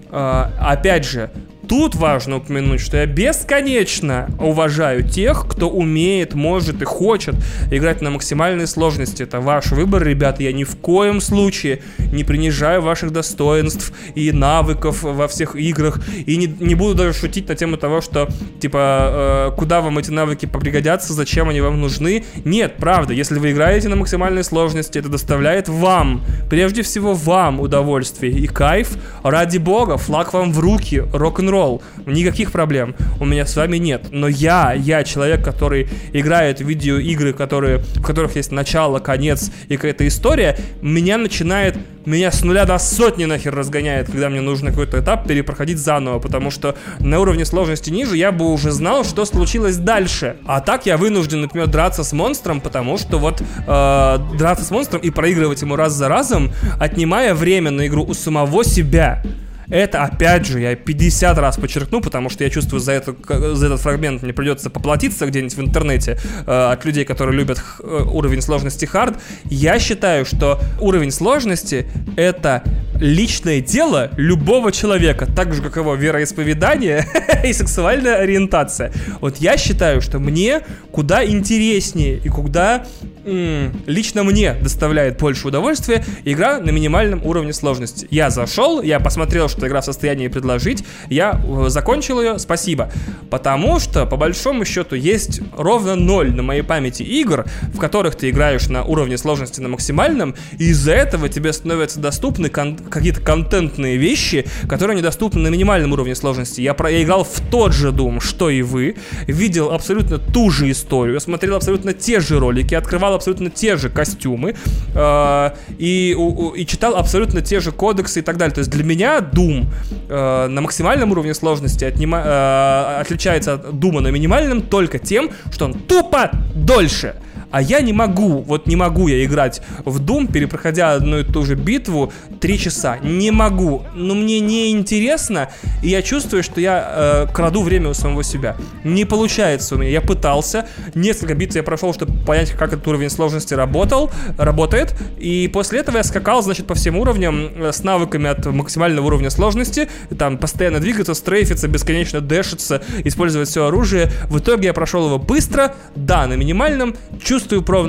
Э, 0.10 0.49
опять 0.60 1.05
же, 1.05 1.29
Тут 1.67 1.95
важно 1.95 2.38
упомянуть, 2.38 2.80
что 2.80 2.95
я 2.95 3.06
бесконечно 3.06 4.30
уважаю 4.39 5.03
тех, 5.03 5.45
кто 5.49 5.69
умеет, 5.69 6.34
может 6.34 6.82
и 6.82 6.86
хочет 6.86 7.36
играть 7.69 8.01
на 8.01 8.10
максимальной 8.10 8.67
сложности. 8.67 9.23
Это 9.23 9.41
ваш 9.41 9.71
выбор, 9.71 10.03
ребята. 10.03 10.43
Я 10.43 10.53
ни 10.53 10.63
в 10.63 10.77
коем 10.77 11.19
случае 11.19 11.82
не 12.13 12.23
принижаю 12.23 12.82
ваших 12.82 13.12
достоинств 13.12 13.91
и 14.15 14.32
навыков 14.32 15.03
во 15.03 15.27
всех 15.27 15.58
играх. 15.58 15.99
И 16.25 16.38
не, 16.38 16.47
не 16.47 16.75
буду 16.75 16.95
даже 16.95 17.13
шутить 17.13 17.49
на 17.49 17.56
тему 17.56 17.75
того, 17.75 17.99
что, 17.99 18.30
типа, 18.62 19.49
э, 19.51 19.58
куда 19.58 19.82
вам 19.82 19.97
эти 19.97 20.10
навыки 20.10 20.45
пригодятся, 20.45 21.12
зачем 21.12 21.49
они 21.49 21.60
вам 21.60 21.82
нужны. 21.82 22.23
Нет, 22.45 22.75
правда, 22.77 23.13
если 23.13 23.39
вы 23.39 23.51
играете 23.51 23.89
на 23.89 23.97
максимальной 23.97 24.45
сложности, 24.45 24.99
это 24.99 25.10
доставляет 25.10 25.67
вам, 25.67 26.23
прежде 26.49 26.82
всего 26.82 27.13
вам 27.13 27.60
удовольствие 27.60 28.32
и 28.32 28.47
кайф. 28.47 28.91
Ради 29.21 29.58
бога, 29.58 29.97
флаг 29.97 30.34
вам 30.34 30.53
в 30.53 30.60
руки, 30.60 31.03
рок-н-ролл 31.12 31.57
никаких 32.06 32.52
проблем 32.52 32.96
у 33.20 33.26
меня 33.26 33.46
с 33.46 33.56
вами 33.56 33.78
нет. 33.78 34.08
Но 34.12 34.28
я, 34.28 34.74
я 34.74 35.04
человек, 35.04 35.43
который 35.43 35.89
играет 36.13 36.60
в 36.60 36.67
видеоигры, 36.67 37.34
которые, 37.34 37.80
в 37.80 38.02
которых 38.02 38.36
есть 38.36 38.52
начало, 38.52 39.00
конец 39.00 39.52
и 39.67 39.76
какая-то 39.76 40.08
история, 40.08 40.58
меня 40.82 41.17
начинает, 41.17 41.78
меня 42.06 42.32
с 42.32 42.43
нуля 42.43 42.65
до 42.65 42.78
сотни 42.78 43.26
нахер 43.26 43.54
разгоняет, 43.54 44.08
когда 44.08 44.30
мне 44.30 44.41
нужно 44.41 44.70
какой-то 44.70 45.00
этап 45.00 45.28
перепроходить 45.28 45.78
заново, 45.78 46.20
потому 46.20 46.52
что 46.52 46.76
на 47.00 47.20
уровне 47.20 47.46
сложности 47.46 47.89
ниже 47.89 48.17
я 48.17 48.32
бы 48.32 48.52
уже 48.52 48.72
знал, 48.72 49.04
что 49.04 49.26
случилось 49.26 49.78
дальше. 49.78 50.38
А 50.46 50.62
так 50.62 50.86
я 50.86 50.98
вынужден, 50.98 51.41
например, 51.41 51.67
драться 51.67 52.04
с 52.04 52.13
монстром, 52.13 52.62
потому 52.62 52.98
что 52.98 53.17
вот 53.17 53.41
э, 53.41 54.17
драться 54.38 54.65
с 54.65 54.72
монстром 54.72 55.02
и 55.02 55.10
проигрывать 55.10 55.62
ему 55.62 55.76
раз 55.76 55.93
за 55.93 56.08
разом, 56.08 56.52
отнимая 56.80 57.34
время 57.34 57.72
на 57.72 57.88
игру 57.88 58.04
у 58.04 58.13
самого 58.13 58.63
себя. 58.63 59.24
Это, 59.69 60.03
опять 60.03 60.45
же, 60.45 60.60
я 60.60 60.75
50 60.75 61.38
раз 61.38 61.58
подчеркну, 61.58 62.01
потому 62.01 62.30
что 62.30 62.43
я 62.43 62.49
чувствую, 62.49 62.80
за, 62.80 62.93
это, 62.93 63.15
за 63.56 63.65
этот 63.65 63.82
фрагмент 63.82 64.23
мне 64.23 64.34
придется 64.34 64.69
поплатиться 64.69 65.25
где-нибудь 65.25 65.56
в 65.56 65.62
интернете 65.62 66.17
э, 66.45 66.71
от 66.71 66.86
людей, 66.86 67.03
которые 67.03 67.38
любят 67.38 67.62
э, 67.82 68.03
уровень 68.06 68.41
сложности 68.41 68.86
хард. 68.86 69.19
Я 69.45 69.80
считаю, 69.80 70.25
что 70.25 70.60
уровень 70.80 71.12
сложности— 71.12 71.88
это 72.15 72.63
личное 72.99 73.62
дело 73.62 74.10
любого 74.17 74.71
человека, 74.71 75.25
так 75.25 75.53
же, 75.53 75.62
как 75.62 75.75
его 75.75 75.95
вероисповедание 75.95 77.06
и 77.43 77.51
сексуальная 77.51 78.15
ориентация. 78.15 78.91
Вот 79.19 79.38
я 79.38 79.58
считаю, 79.58 80.01
что 80.01 80.19
мне 80.19 80.62
куда 80.91 81.25
интереснее 81.25 82.17
и 82.17 82.30
куда 82.30 82.86
лично 83.28 84.24
мне 84.24 84.54
доставляет 84.54 85.18
больше 85.18 85.48
удовольствия 85.48 86.04
игра 86.24 86.60
на 86.60 86.70
минимальном 86.70 87.26
уровне 87.26 87.54
сложности. 87.54 88.08
Я 88.10 88.30
зашел, 88.30 88.82
я 88.82 89.00
посмотрел, 89.00 89.50
что 89.50 89.68
игра 89.68 89.82
в 89.82 89.86
состоянии 89.86 90.28
предложить, 90.28 90.84
я 91.10 91.42
э, 91.44 91.70
закончил 91.70 92.22
ее, 92.22 92.40
спасибо. 92.40 92.92
Потому 93.30 93.80
что, 93.80 94.06
по 94.06 94.16
большому 94.16 94.63
счету, 94.66 94.96
есть 94.96 95.42
ровно 95.56 95.96
ноль 95.96 96.34
на 96.34 96.44
моей 96.44 96.62
памяти 96.62 97.04
игр, 97.04 97.46
в 97.74 97.80
которых 97.80 98.16
ты 98.16 98.30
играешь 98.30 98.68
на 98.70 98.84
уровне 98.84 99.18
сложности 99.18 99.60
на 99.60 99.70
максимальном, 99.70 100.36
и 100.58 100.70
из-за 100.70 100.94
этого 100.94 101.28
тебе 101.28 101.52
становятся 101.52 102.00
доступны 102.00 102.50
кон- 102.50 102.78
какие-то 102.78 103.22
контентные 103.22 103.98
вещи, 103.98 104.46
которые 104.70 104.98
недоступны 104.98 105.42
на 105.42 105.48
минимальном 105.48 105.92
уровне 105.92 106.16
сложности. 106.16 106.62
Я, 106.62 106.74
про- 106.74 106.90
я 106.90 107.04
играл 107.04 107.24
в 107.26 107.42
тот 107.52 107.74
же 107.74 107.90
Doom, 107.90 108.22
что 108.22 108.50
и 108.50 108.62
вы, 108.62 108.96
видел 109.28 109.72
абсолютно 109.72 110.18
ту 110.18 110.50
же 110.50 110.72
историю, 110.72 111.20
смотрел 111.20 111.56
абсолютно 111.56 111.94
те 111.94 112.20
же 112.20 112.40
ролики, 112.40 112.74
открывал 112.74 113.16
абсолютно 113.17 113.49
те 113.49 113.77
же 113.77 113.89
костюмы 113.89 114.56
э, 114.95 115.49
и, 115.77 116.15
у, 116.17 116.51
и 116.51 116.65
читал 116.65 116.95
абсолютно 116.95 117.41
те 117.41 117.60
же 117.60 117.71
кодексы 117.71 118.19
и 118.19 118.21
так 118.21 118.38
далее. 118.38 118.53
То 118.53 118.60
есть 118.60 118.71
для 118.71 118.84
меня 118.84 119.19
Doom 119.19 119.65
э, 120.10 120.47
на 120.47 120.62
максимальном 120.62 121.12
уровне 121.12 121.34
сложности 121.34 121.86
отнима, 121.86 122.21
э, 122.23 123.01
отличается 123.01 123.53
от 123.53 123.65
Doom 123.73 123.99
на 123.99 124.08
минимальном 124.10 124.62
только 124.62 124.99
тем, 124.99 125.30
что 125.51 125.65
он 125.65 125.73
тупо 125.73 126.32
дольше. 126.56 127.15
А 127.49 127.62
я 127.62 127.81
не 127.81 127.93
могу, 127.93 128.41
вот 128.41 128.67
не 128.67 128.75
могу 128.75 129.07
я 129.07 129.23
играть 129.23 129.62
в 129.86 130.01
Doom, 130.01 130.31
перепроходя 130.31 130.93
одну 130.93 131.19
и 131.19 131.23
ту 131.23 131.45
же 131.45 131.55
битву 131.55 132.12
три 132.39 132.60
часа. 132.60 132.97
Не 133.01 133.31
могу. 133.31 133.83
Но 133.95 134.15
мне 134.15 134.39
не 134.39 134.71
интересно, 134.71 135.49
и 135.81 135.89
я 135.89 136.01
чувствую, 136.01 136.43
что 136.43 136.60
я 136.60 137.25
э, 137.27 137.33
краду 137.33 137.62
время 137.62 137.89
у 137.89 137.93
самого 137.93 138.23
себя. 138.23 138.57
Не 138.83 139.05
получается 139.05 139.75
у 139.75 139.77
меня. 139.77 139.91
Я 139.91 140.01
пытался. 140.01 140.67
Несколько 140.93 141.36
битв 141.36 141.55
я 141.55 141.63
прошел, 141.63 141.93
чтобы 141.93 142.13
понять, 142.25 142.51
как 142.51 142.73
этот 142.73 142.86
уровень 142.88 143.10
сложности 143.10 143.53
работал, 143.53 144.12
работает. 144.38 144.93
И 145.17 145.49
после 145.51 145.79
этого 145.79 145.97
я 145.97 146.03
скакал, 146.03 146.41
значит, 146.41 146.67
по 146.67 146.75
всем 146.75 146.97
уровням 146.97 147.49
э, 147.55 147.71
с 147.71 147.83
навыками 147.83 148.29
от 148.29 148.45
максимального 148.45 149.05
уровня 149.05 149.29
сложности. 149.29 149.89
Там 150.17 150.38
постоянно 150.38 150.79
двигаться, 150.79 151.13
стрейфиться, 151.13 151.67
бесконечно 151.67 152.19
дэшиться, 152.19 152.83
использовать 153.05 153.47
все 153.47 153.67
оружие. 153.67 154.12
В 154.27 154.39
итоге 154.39 154.67
я 154.67 154.73
прошел 154.73 155.05
его 155.05 155.17
быстро, 155.17 155.75
да, 155.95 156.27
на 156.27 156.33
минимальном, 156.33 156.95
чувствую 157.23 157.37
чувствую, 157.38 157.62
про, 157.62 157.88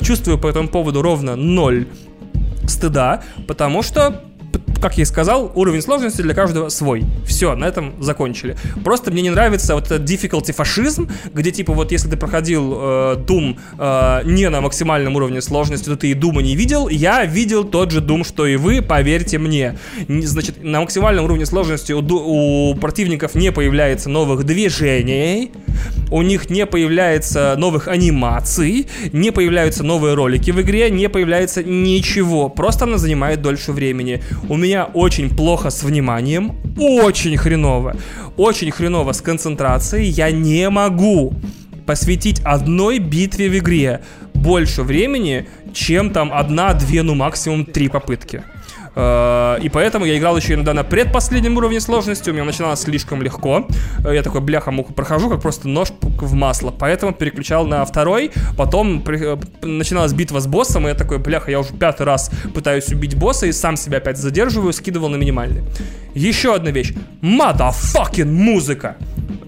чувствую 0.00 0.38
по 0.38 0.46
этому 0.46 0.68
поводу 0.68 1.02
ровно 1.02 1.36
ноль 1.36 1.86
стыда, 2.66 3.22
потому 3.46 3.82
что 3.82 4.22
как 4.80 4.96
я 4.96 5.02
и 5.02 5.06
сказал, 5.06 5.52
уровень 5.54 5.82
сложности 5.82 6.22
для 6.22 6.34
каждого 6.34 6.68
свой. 6.68 7.04
Все, 7.26 7.54
на 7.54 7.64
этом 7.64 8.02
закончили. 8.02 8.56
Просто 8.84 9.10
мне 9.10 9.22
не 9.22 9.30
нравится 9.30 9.74
вот 9.74 9.86
этот 9.86 10.08
difficulty 10.08 10.52
фашизм, 10.52 11.08
где 11.32 11.50
типа 11.50 11.72
вот 11.72 11.92
если 11.92 12.08
ты 12.08 12.16
проходил 12.16 12.74
э, 12.74 12.76
Doom 13.16 13.58
э, 13.78 14.20
не 14.24 14.48
на 14.48 14.60
максимальном 14.60 15.16
уровне 15.16 15.40
сложности, 15.40 15.86
то 15.86 15.96
ты 15.96 16.10
и 16.10 16.14
Дума 16.14 16.42
не 16.42 16.56
видел. 16.56 16.88
Я 16.88 17.24
видел 17.24 17.64
тот 17.64 17.90
же 17.90 18.00
Doom, 18.00 18.26
что 18.26 18.46
и 18.46 18.56
вы, 18.56 18.82
поверьте 18.82 19.38
мне. 19.38 19.78
Значит, 20.08 20.62
на 20.62 20.80
максимальном 20.80 21.24
уровне 21.24 21.46
сложности 21.46 21.92
у, 21.92 22.00
у 22.00 22.74
противников 22.76 23.34
не 23.34 23.52
появляется 23.52 24.08
новых 24.08 24.44
движений, 24.44 25.52
у 26.10 26.22
них 26.22 26.50
не 26.50 26.66
появляется 26.66 27.54
новых 27.56 27.88
анимаций, 27.88 28.86
не 29.12 29.30
появляются 29.30 29.82
новые 29.82 30.14
ролики 30.14 30.50
в 30.50 30.60
игре, 30.60 30.90
не 30.90 31.08
появляется 31.08 31.62
ничего. 31.62 32.48
Просто 32.48 32.84
она 32.84 32.98
занимает 32.98 33.42
дольше 33.42 33.72
времени. 33.72 34.22
У 34.48 34.56
меня 34.56 34.65
очень 34.74 35.34
плохо 35.34 35.70
с 35.70 35.82
вниманием, 35.82 36.56
очень 36.78 37.36
хреново, 37.36 37.96
очень 38.36 38.70
хреново 38.70 39.12
с 39.12 39.20
концентрацией. 39.20 40.08
Я 40.08 40.30
не 40.30 40.68
могу 40.70 41.34
посвятить 41.86 42.40
одной 42.44 42.98
битве 42.98 43.48
в 43.48 43.56
игре 43.56 44.00
больше 44.34 44.82
времени, 44.82 45.48
чем 45.72 46.10
там 46.10 46.32
одна-две, 46.32 47.02
ну 47.02 47.14
максимум 47.14 47.64
три 47.64 47.88
попытки. 47.88 48.42
Э, 48.96 49.58
и 49.62 49.68
поэтому 49.68 50.06
я 50.06 50.16
играл 50.16 50.36
еще 50.36 50.54
иногда 50.54 50.72
на 50.72 50.82
предпоследнем 50.82 51.56
уровне 51.56 51.80
сложности. 51.80 52.30
У 52.30 52.32
меня 52.32 52.44
начиналось 52.44 52.80
слишком 52.80 53.22
легко. 53.22 53.68
Э, 54.04 54.14
я 54.14 54.22
такой 54.22 54.40
бляха-муха 54.40 54.92
прохожу, 54.94 55.28
как 55.28 55.42
просто 55.42 55.68
нож 55.68 55.88
в 56.00 56.34
масло. 56.34 56.70
Поэтому 56.76 57.12
переключал 57.12 57.66
на 57.66 57.84
второй. 57.84 58.30
Потом 58.56 59.02
при... 59.02 59.34
Э, 59.34 59.36
начиналась 59.62 60.14
битва 60.14 60.40
с 60.40 60.46
боссом, 60.46 60.86
и 60.86 60.88
я 60.88 60.94
такой, 60.94 61.18
бляха, 61.18 61.50
я 61.50 61.60
уже 61.60 61.74
пятый 61.74 62.04
раз 62.04 62.30
пытаюсь 62.54 62.88
убить 62.88 63.16
босса 63.16 63.46
и 63.46 63.52
сам 63.52 63.76
себя 63.76 63.98
опять 63.98 64.16
задерживаю, 64.16 64.72
скидывал 64.72 65.10
на 65.10 65.16
минимальный. 65.16 65.62
Еще 66.14 66.54
одна 66.54 66.70
вещь. 66.70 66.94
Motherfucking 67.20 68.24
музыка! 68.24 68.96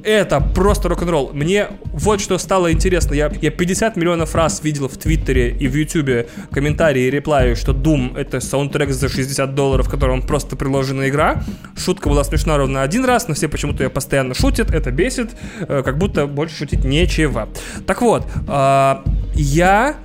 это 0.09 0.41
просто 0.41 0.89
рок-н-ролл. 0.89 1.31
Мне 1.33 1.69
вот 1.93 2.21
что 2.21 2.39
стало 2.39 2.73
интересно. 2.73 3.15
Я, 3.15 3.31
я 3.41 3.51
50 3.51 3.97
миллионов 3.97 4.35
раз 4.35 4.63
видел 4.63 4.89
в 4.89 4.97
Твиттере 4.97 5.51
и 5.51 5.69
в 5.69 5.75
Ютубе 5.75 6.29
комментарии 6.51 7.03
и 7.05 7.11
реплаи, 7.11 7.55
что 7.55 7.73
Doom— 7.73 8.17
это 8.19 8.41
саундтрек 8.41 8.91
за 8.91 9.09
60 9.09 9.38
долларов, 9.47 9.87
в 9.87 9.91
котором 9.91 10.23
просто 10.23 10.57
приложена 10.57 11.09
игра. 11.09 11.43
Шутка 11.77 12.09
была 12.09 12.25
смешна 12.25 12.57
ровно 12.57 12.83
один 12.83 13.05
раз, 13.05 13.29
но 13.29 13.35
все 13.35 13.49
почему-то 13.49 13.83
ее 13.85 13.91
постоянно 13.91 14.35
шутят, 14.35 14.71
это 14.71 14.91
бесит, 14.91 15.31
э, 15.61 15.83
как 15.85 15.99
будто 15.99 16.27
больше 16.27 16.57
шутить 16.57 16.85
нечего. 16.85 17.49
Так 17.87 18.03
вот, 18.03 18.27
э, 18.49 18.97
я 19.35 19.97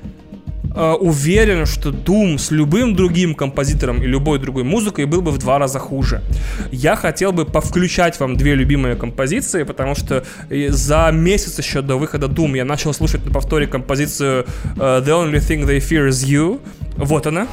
э, 0.76 0.92
уверен, 0.94 1.66
что 1.66 1.90
Doom 1.90 2.38
с 2.38 2.52
любым 2.52 2.96
другим 2.96 3.36
композитором 3.36 4.02
и 4.02 4.08
любой 4.08 4.40
другой 4.40 4.64
музыкой 4.64 5.06
был 5.06 5.22
бы 5.22 5.32
в 5.32 5.38
два 5.38 5.60
раза 5.60 5.80
хуже. 5.80 6.22
Я 6.72 6.96
хотел 6.96 7.32
бы 7.32 7.46
повключать 7.46 8.20
вам 8.20 8.36
две 8.38 8.56
любимые 8.56 8.96
композиции, 8.96 9.64
потому 9.64 9.96
что 9.96 10.24
за 10.50 11.12
месяц 11.14 11.60
еще 11.60 11.82
до 11.82 11.98
выхода 11.98 12.28
Doom 12.28 12.58
я 12.58 12.66
начал 12.66 12.94
слушать 12.94 13.26
на 13.26 13.32
повторе 13.32 13.68
композицию 13.68 14.46
The 14.76 15.06
Only 15.06 15.40
Thing 15.40 15.66
They 15.66 15.78
Fear 15.78 16.10
Is 16.10 16.26
You. 16.28 16.60
Вот 16.98 17.28
она. 17.28 17.48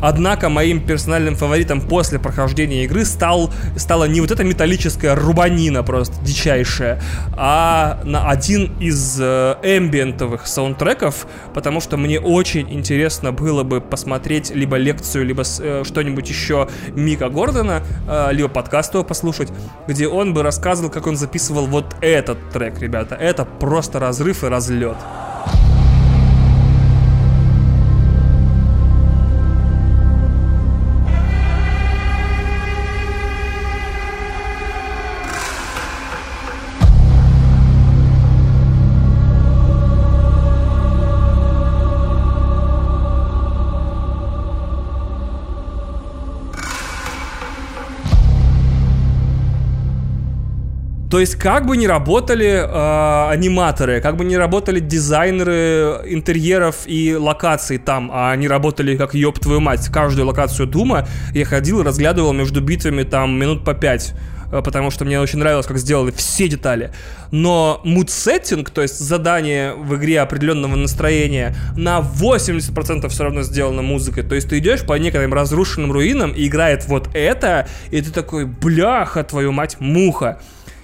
Однако 0.00 0.48
моим 0.48 0.80
персональным 0.80 1.36
фаворитом 1.36 1.80
после 1.80 2.18
прохождения 2.18 2.84
игры 2.84 3.04
стал, 3.04 3.50
стала 3.76 4.04
не 4.04 4.20
вот 4.20 4.30
эта 4.30 4.44
металлическая 4.44 5.14
рубанина 5.14 5.82
просто 5.82 6.14
дичайшая, 6.24 7.00
а 7.36 8.00
на 8.04 8.28
один 8.28 8.72
из 8.80 9.18
э, 9.20 9.56
эмбиентовых 9.62 10.46
саундтреков, 10.46 11.26
потому 11.54 11.80
что 11.80 11.96
мне 11.96 12.20
очень 12.20 12.72
интересно 12.72 13.32
было 13.32 13.62
бы 13.62 13.80
посмотреть 13.80 14.50
либо 14.50 14.76
лекцию, 14.76 15.26
либо 15.26 15.42
э, 15.60 15.82
что-нибудь 15.84 16.28
еще 16.28 16.68
Мика 16.94 17.28
Гордона, 17.28 17.82
э, 18.08 18.28
либо 18.32 18.48
подкаст 18.48 18.94
его 18.94 19.04
послушать, 19.04 19.48
где 19.86 20.08
он 20.08 20.34
бы 20.34 20.42
рассказывал, 20.42 20.90
как 20.90 21.06
он 21.06 21.16
записывал 21.16 21.66
вот 21.66 21.96
этот 22.00 22.38
трек, 22.50 22.78
ребята. 22.80 23.14
Это 23.14 23.44
просто 23.44 23.98
разрыв 23.98 24.44
и 24.44 24.48
разлет. 24.48 24.96
То 51.10 51.20
есть, 51.20 51.36
как 51.36 51.66
бы 51.66 51.76
ни 51.78 51.86
работали 51.86 52.48
э, 52.48 53.30
аниматоры, 53.30 54.02
как 54.02 54.16
бы 54.16 54.24
ни 54.24 54.34
работали 54.34 54.78
дизайнеры 54.78 56.02
интерьеров 56.06 56.82
и 56.84 57.16
локаций 57.16 57.78
там, 57.78 58.10
а 58.12 58.30
они 58.32 58.46
работали 58.46 58.94
как 58.96 59.14
ёб 59.14 59.38
твою 59.38 59.60
мать, 59.60 59.88
каждую 59.88 60.26
локацию 60.26 60.66
Дума, 60.66 61.08
я 61.32 61.46
ходил 61.46 61.82
разглядывал 61.82 62.34
между 62.34 62.60
битвами 62.60 63.04
там 63.04 63.38
минут 63.38 63.64
по 63.64 63.72
пять 63.72 64.12
э, 64.52 64.60
потому 64.62 64.90
что 64.90 65.06
мне 65.06 65.18
очень 65.18 65.38
нравилось, 65.38 65.64
как 65.64 65.78
сделали 65.78 66.10
все 66.10 66.46
детали. 66.46 66.92
Но 67.30 67.80
муд-сеттинг, 67.84 68.68
то 68.68 68.82
есть 68.82 68.98
задание 68.98 69.72
в 69.72 69.96
игре 69.96 70.20
определенного 70.20 70.76
настроения, 70.76 71.56
на 71.74 72.00
80% 72.00 73.08
все 73.08 73.24
равно 73.24 73.42
сделано 73.44 73.80
музыкой. 73.80 74.24
То 74.24 74.34
есть 74.34 74.50
ты 74.50 74.58
идешь 74.58 74.82
по 74.82 74.92
некоторым 74.98 75.32
разрушенным 75.32 75.90
руинам, 75.90 76.32
и 76.32 76.48
играет 76.48 76.86
вот 76.86 77.08
это, 77.14 77.66
и 77.90 78.02
ты 78.02 78.10
такой, 78.10 78.44
бляха, 78.44 79.24
твою 79.24 79.52
мать, 79.52 79.78
муха. 79.80 80.38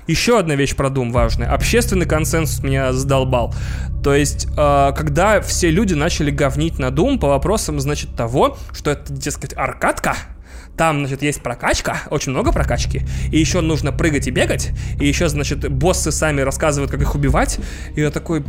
Еще 0.07 0.38
одна 0.38 0.55
вещь 0.55 0.75
про 0.77 0.88
Doom 0.88 1.12
важная. 1.12 1.51
Общественный 1.51 2.07
консенсус 2.07 2.62
меня 2.62 2.93
задолбал. 2.93 3.55
То 4.03 4.14
есть, 4.14 4.47
э, 4.57 4.93
когда 4.95 5.40
все 5.40 5.71
люди 5.71 5.95
начали 5.95 6.31
говнить 6.31 6.79
на 6.79 6.87
Doom 6.87 7.19
по 7.19 7.29
вопросам, 7.29 7.81
значит, 7.81 8.14
того, 8.14 8.59
что 8.73 8.90
это, 8.90 9.12
дескать, 9.12 9.55
аркадка, 9.57 10.14
там, 10.77 11.01
значит, 11.01 11.23
есть 11.23 11.40
прокачка, 11.40 12.03
очень 12.11 12.33
много 12.33 12.53
прокачки, 12.53 13.03
и 13.31 13.38
еще 13.38 13.61
нужно 13.61 13.93
прыгать 13.93 14.27
и 14.27 14.31
бегать, 14.31 14.73
и 15.01 15.07
еще, 15.07 15.29
значит, 15.29 15.71
боссы 15.71 16.11
сами 16.11 16.40
рассказывают, 16.43 16.90
как 16.90 17.01
их 17.01 17.14
убивать, 17.14 17.59
и 17.95 18.01
я 18.01 18.11
такой... 18.11 18.45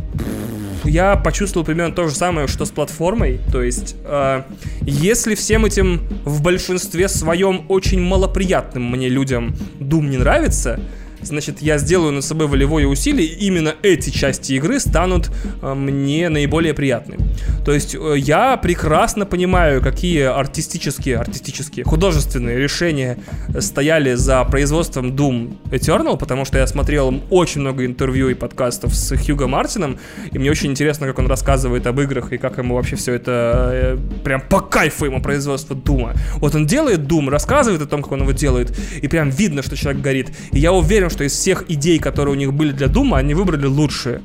Я 0.84 1.16
почувствовал 1.16 1.64
примерно 1.64 1.94
то 1.94 2.06
же 2.06 2.14
самое, 2.14 2.46
что 2.46 2.64
с 2.64 2.70
платформой, 2.70 3.40
то 3.50 3.62
есть, 3.62 3.96
э, 4.04 4.42
если 4.82 5.34
всем 5.34 5.64
этим 5.64 6.06
в 6.24 6.42
большинстве 6.42 7.08
своем 7.08 7.64
очень 7.68 8.00
малоприятным 8.00 8.90
мне 8.90 9.08
людям 9.08 9.56
Doom 9.80 10.08
не 10.08 10.18
нравится, 10.18 10.80
значит, 11.22 11.62
я 11.62 11.78
сделаю 11.78 12.12
над 12.12 12.24
собой 12.24 12.46
волевое 12.46 12.86
усилие, 12.86 13.26
именно 13.26 13.74
эти 13.82 14.10
части 14.10 14.54
игры 14.54 14.80
станут 14.80 15.30
э, 15.62 15.74
мне 15.74 16.28
наиболее 16.28 16.74
приятными. 16.74 17.20
То 17.64 17.72
есть 17.72 17.94
э, 17.94 18.14
я 18.16 18.56
прекрасно 18.56 19.26
понимаю, 19.26 19.82
какие 19.82 20.22
артистические, 20.22 21.18
артистические, 21.18 21.84
художественные 21.84 22.58
решения 22.58 23.18
стояли 23.58 24.14
за 24.14 24.44
производством 24.44 25.12
Doom 25.12 25.56
Eternal, 25.70 26.16
потому 26.16 26.44
что 26.44 26.58
я 26.58 26.66
смотрел 26.66 27.22
очень 27.30 27.60
много 27.60 27.84
интервью 27.84 28.28
и 28.28 28.34
подкастов 28.34 28.94
с 28.94 29.16
Хьюго 29.16 29.46
Мартином, 29.46 29.98
и 30.30 30.38
мне 30.38 30.50
очень 30.50 30.70
интересно, 30.70 31.06
как 31.06 31.18
он 31.18 31.26
рассказывает 31.26 31.86
об 31.86 32.00
играх 32.00 32.32
и 32.32 32.38
как 32.38 32.58
ему 32.58 32.74
вообще 32.74 32.96
все 32.96 33.14
это 33.14 33.70
э, 33.72 33.98
прям 34.24 34.40
по 34.40 34.60
кайфу 34.60 35.06
ему 35.06 35.20
производство 35.20 35.74
Дума. 35.74 36.14
Вот 36.36 36.54
он 36.54 36.66
делает 36.66 37.00
Doom, 37.00 37.30
рассказывает 37.30 37.82
о 37.82 37.86
том, 37.86 38.02
как 38.02 38.12
он 38.12 38.22
его 38.22 38.32
делает, 38.32 38.76
и 39.00 39.08
прям 39.08 39.30
видно, 39.30 39.62
что 39.62 39.76
человек 39.76 40.02
горит. 40.02 40.30
И 40.52 40.58
я 40.58 40.72
уверен, 40.72 41.05
что 41.10 41.24
из 41.24 41.32
всех 41.32 41.64
идей, 41.68 41.98
которые 41.98 42.34
у 42.34 42.38
них 42.38 42.52
были 42.52 42.72
для 42.72 42.88
Дума, 42.88 43.18
они 43.18 43.34
выбрали 43.34 43.66
лучшие. 43.66 44.22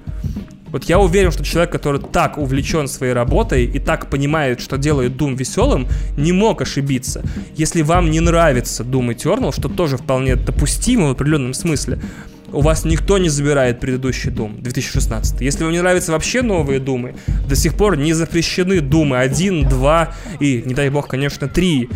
Вот 0.72 0.86
я 0.86 1.00
уверен, 1.00 1.32
что 1.32 1.44
человек, 1.44 1.72
который 1.72 2.00
так 2.00 2.38
увлечен 2.38 2.88
своей 2.88 3.13
работой 3.13 3.65
и 3.65 3.78
так 3.78 4.10
понимает, 4.10 4.62
что 4.62 4.78
делает 4.78 5.13
Doom 5.13 5.36
веселым, 5.36 5.88
не 6.17 6.32
мог 6.32 6.62
ошибиться. 6.62 7.24
Если 7.58 7.82
вам 7.82 8.10
не 8.10 8.22
нравится 8.22 8.84
Doom 8.84 9.13
Eternal, 9.13 9.54
что 9.54 9.67
тоже 9.67 9.98
вполне 9.98 10.38
допустимо 10.38 11.08
в 11.08 11.12
определенном 11.12 11.54
смысле, 11.54 12.00
у 12.54 12.62
вас 12.62 12.86
никто 12.86 13.17
не 13.17 13.30
забирает 13.30 13.80
предыдущий 13.80 14.30
Doom 14.30 14.62
2016. 14.62 15.41
Если 15.41 15.63
вам 15.63 15.74
не 15.74 15.80
нравятся 15.80 16.12
вообще 16.12 16.41
новые 16.41 16.80
Думы, 16.80 17.15
до 17.48 17.56
сих 17.56 17.76
пор 17.76 17.98
не 17.98 18.13
запрещены 18.13 18.82
Думы 18.82 19.20
1, 19.20 19.67
2 19.67 20.15
и, 20.39 20.63
не 20.65 20.74
дай 20.74 20.89
бог, 20.89 21.08
конечно, 21.08 21.48
3. 21.48 21.89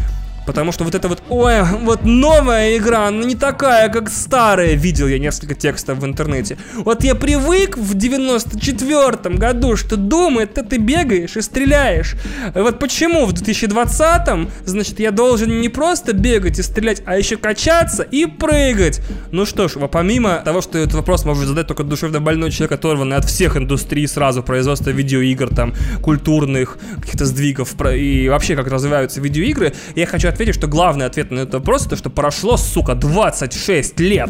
Потому 0.46 0.72
что 0.72 0.84
вот 0.84 0.96
это 0.96 1.08
вот, 1.08 1.22
ой, 1.30 1.64
вот 1.82 2.04
новая 2.04 2.78
игра, 2.78 3.08
она 3.08 3.24
не 3.26 3.36
такая, 3.36 3.90
как 3.90 4.10
старая. 4.10 4.74
Видел 4.76 5.08
я 5.08 5.20
несколько 5.20 5.56
текстов 5.56 6.00
в 6.00 6.06
интернете. 6.06 6.58
Вот 6.76 7.04
я 7.04 7.16
привык 7.16 7.78
в 7.78 7.96
94-м 7.96 9.38
году, 9.38 9.76
что 9.76 9.96
Doom 9.96 10.42
это 10.42 10.64
ты 10.64 10.78
бегаешь 10.78 11.36
и 11.38 11.42
стреляешь. 11.42 12.16
Вот 12.54 12.80
почему 12.80 13.26
в 13.26 13.34
2020-м, 13.34 14.50
значит, 14.66 15.00
я 15.00 15.12
должен 15.12 15.62
не 15.62 15.70
просто 15.70 16.14
бегать 16.14 16.60
и 16.60 16.64
стрелять, 16.64 17.02
а 17.06 17.18
еще 17.18 17.38
качаться 17.38 18.04
и 18.04 18.26
прыгать. 18.26 19.02
Ну 19.32 19.46
что 19.46 19.68
ж, 19.68 19.74
помимо 19.92 20.38
того, 20.46 20.62
что 20.62 20.78
этот 20.78 20.94
вопрос 20.94 21.26
может 21.26 21.48
задать 21.48 21.68
только 21.68 21.84
душевно 21.84 22.22
больной 22.22 22.52
человек, 22.52 22.74
оторванный 22.74 23.18
от 23.18 23.26
всех 23.26 23.58
индустрий 23.58 24.08
сразу, 24.08 24.44
производства 24.44 24.90
видеоигр, 24.92 25.54
там, 25.54 25.74
культурных 26.02 26.78
каких-то 27.02 27.26
сдвигов 27.26 27.76
и 27.94 28.30
вообще 28.30 28.56
как 28.56 28.68
развиваются 28.68 29.22
видеоигры, 29.22 29.74
я 29.96 30.06
хочу 30.06 30.28
ответить, 30.36 30.56
что 30.56 30.68
главный 30.68 31.06
ответ 31.06 31.32
на 31.32 31.40
этот 31.40 31.56
вопрос 31.56 31.88
это, 31.88 31.96
что 31.96 32.10
прошло, 32.10 32.58
сука, 32.58 32.94
26 32.96 34.00
лет 34.00 34.30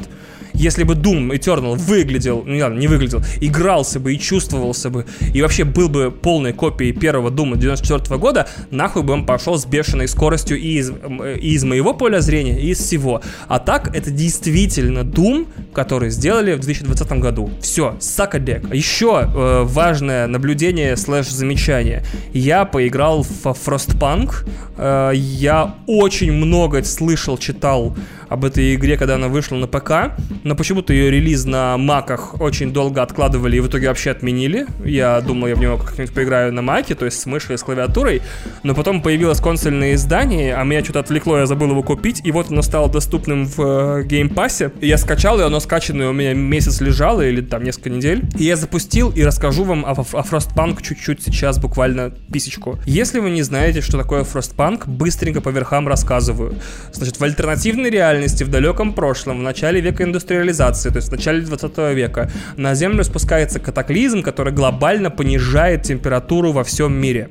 если 0.56 0.84
бы 0.84 0.94
Doom 0.96 1.32
Eternal 1.32 1.76
выглядел, 1.76 2.44
ну 2.46 2.58
ладно, 2.58 2.80
не 2.80 2.88
выглядел, 2.88 3.22
игрался 3.42 4.00
бы 4.00 4.14
и 4.14 4.20
чувствовался 4.20 4.90
бы, 4.90 5.06
и 5.34 5.42
вообще 5.42 5.64
был 5.64 5.90
бы 5.90 6.12
полной 6.12 6.54
копией 6.54 6.94
первого 6.94 7.30
Doom 7.30 7.58
94 7.58 8.18
года, 8.20 8.48
нахуй 8.72 9.04
бы 9.04 9.14
он 9.14 9.26
пошел 9.26 9.58
с 9.58 9.66
бешеной 9.66 10.08
скоростью 10.08 10.58
и 10.58 10.80
из, 10.80 10.90
и 10.90 11.54
из 11.54 11.64
моего 11.64 11.94
поля 11.94 12.22
зрения, 12.22 12.60
и 12.60 12.70
из 12.70 12.80
всего. 12.80 13.22
А 13.48 13.60
так, 13.60 13.96
это 13.96 14.12
действительно 14.12 15.00
Doom, 15.00 15.48
который 15.74 16.10
сделали 16.10 16.54
в 16.54 16.60
2020 16.60 17.12
году. 17.20 17.52
Все, 17.62 17.96
сакадек. 18.00 18.74
Еще 18.74 19.22
э, 19.24 19.64
важное 19.64 20.28
наблюдение 20.28 20.96
слэш 20.98 21.30
замечание. 21.30 22.04
Я 22.34 22.66
поиграл 22.66 23.24
в 23.24 23.46
Frostpunk, 23.46 24.48
э, 24.78 25.12
я 25.16 25.76
очень 25.88 26.32
много 26.32 26.84
слышал, 26.84 27.38
читал 27.38 27.96
об 28.30 28.46
этой 28.46 28.76
игре, 28.76 28.98
когда 28.98 29.16
она 29.16 29.28
вышла 29.28 29.56
на 29.56 29.68
ПК, 29.68 30.18
но 30.44 30.56
почему-то 30.56 30.94
ее 30.94 31.12
релиз 31.12 31.46
на 31.46 31.78
маках 31.78 32.40
очень 32.42 32.74
долго 32.74 33.02
откладывали 33.02 33.58
и 33.58 33.60
в 33.60 33.68
итоге 33.68 33.88
вообще 33.88 34.12
отменили. 34.12 34.66
Я 34.84 35.22
думал, 35.22 35.48
я 35.48 35.56
в 35.56 35.60
него 35.60 35.78
как-нибудь 35.78 36.14
поиграю 36.14 36.54
на 36.54 36.62
маке, 36.62 36.96
то 36.96 37.06
есть 37.06 37.20
с 37.20 37.26
мышкой, 37.26 37.58
с 37.58 37.64
клавиатурой, 37.64 38.22
но 38.64 38.74
потом 38.76 39.02
появилось 39.02 39.40
консольное 39.40 39.94
издание, 39.94 40.56
а 40.56 40.64
меня 40.64 40.84
что-то 40.84 41.00
отвлекло, 41.00 41.38
я 41.38 41.46
забыл 41.46 41.70
его 41.70 41.84
купить, 41.84 42.22
и 42.24 42.32
вот 42.32 42.52
оно 42.52 42.62
стало 42.62 42.90
доступным 42.90 43.46
в 43.46 44.04
геймпассе. 44.04 44.72
И 44.82 44.88
я 44.88 44.98
скачал, 44.98 45.40
и 45.40 45.44
оно 45.44 45.60
скачанное 45.60 46.10
у 46.10 46.14
меня 46.14 46.34
месяц 46.34 46.82
лежало, 46.82 47.22
или 47.22 47.42
там 47.42 47.64
несколько 47.64 47.90
недель. 47.90 48.24
И 48.38 48.44
я 48.44 48.56
запустил, 48.56 49.12
и 49.12 49.24
расскажу 49.24 49.64
вам 49.64 49.86
о, 49.86 49.92
о 49.92 49.94
Frostpunk 49.94 50.82
чуть-чуть 50.82 51.24
сейчас, 51.24 51.60
буквально 51.60 52.12
писечку. 52.32 52.80
Если 52.86 53.20
вы 53.20 53.30
не 53.30 53.44
знаете, 53.44 53.82
что 53.82 53.98
такое 53.98 54.24
Frostpunk, 54.24 54.88
быстренько 54.88 55.42
по 55.42 55.50
верхам 55.50 55.88
рассказываю. 55.88 56.56
Значит, 56.92 57.20
в 57.20 57.24
альтернативной 57.24 57.90
реальности 57.90 58.15
реальности 58.16 58.44
в 58.44 58.50
далеком 58.50 58.94
прошлом, 58.94 59.40
в 59.40 59.44
начале 59.44 59.82
века 59.82 60.04
индустриализации, 60.04 60.90
то 60.90 60.98
есть 60.98 61.10
в 61.10 61.12
начале 61.12 61.42
20 61.42 61.78
века, 61.94 62.32
на 62.58 62.76
Землю 62.76 63.04
спускается 63.04 63.60
катаклизм, 63.60 64.24
который 64.24 64.54
глобально 64.54 65.12
понижает 65.12 65.84
температуру 65.84 66.52
во 66.52 66.64
всем 66.64 66.94
мире. 66.94 67.30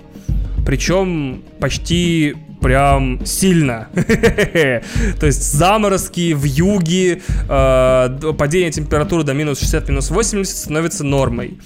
Причем 0.66 1.42
почти 1.60 2.34
прям 2.60 3.24
сильно. 3.26 3.88
То 5.20 5.26
есть 5.26 5.52
заморозки 5.52 6.32
в 6.32 6.44
юге, 6.44 7.20
э, 7.48 8.32
падение 8.38 8.70
температуры 8.70 9.22
до 9.22 9.34
минус 9.34 9.58
60, 9.60 9.88
минус 9.88 10.10
80 10.10 10.56
становится 10.56 11.04
нормой. 11.04 11.58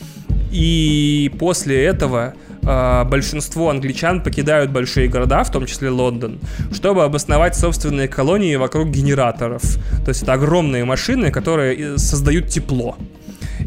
И 0.51 1.31
после 1.39 1.85
этого 1.85 2.35
э, 2.69 3.05
большинство 3.05 3.71
англичан 3.71 4.23
покидают 4.23 4.71
большие 4.71 5.09
города, 5.09 5.43
в 5.43 5.51
том 5.51 5.67
числе 5.67 5.91
Лондон, 5.91 6.39
чтобы 6.73 7.05
обосновать 7.05 7.57
собственные 7.57 8.09
колонии 8.09 8.57
вокруг 8.57 8.89
генераторов. 8.89 9.63
То 10.05 10.11
есть 10.11 10.23
это 10.23 10.35
огромные 10.35 10.85
машины, 10.85 11.31
которые 11.31 11.99
создают 11.99 12.49
тепло. 12.49 12.97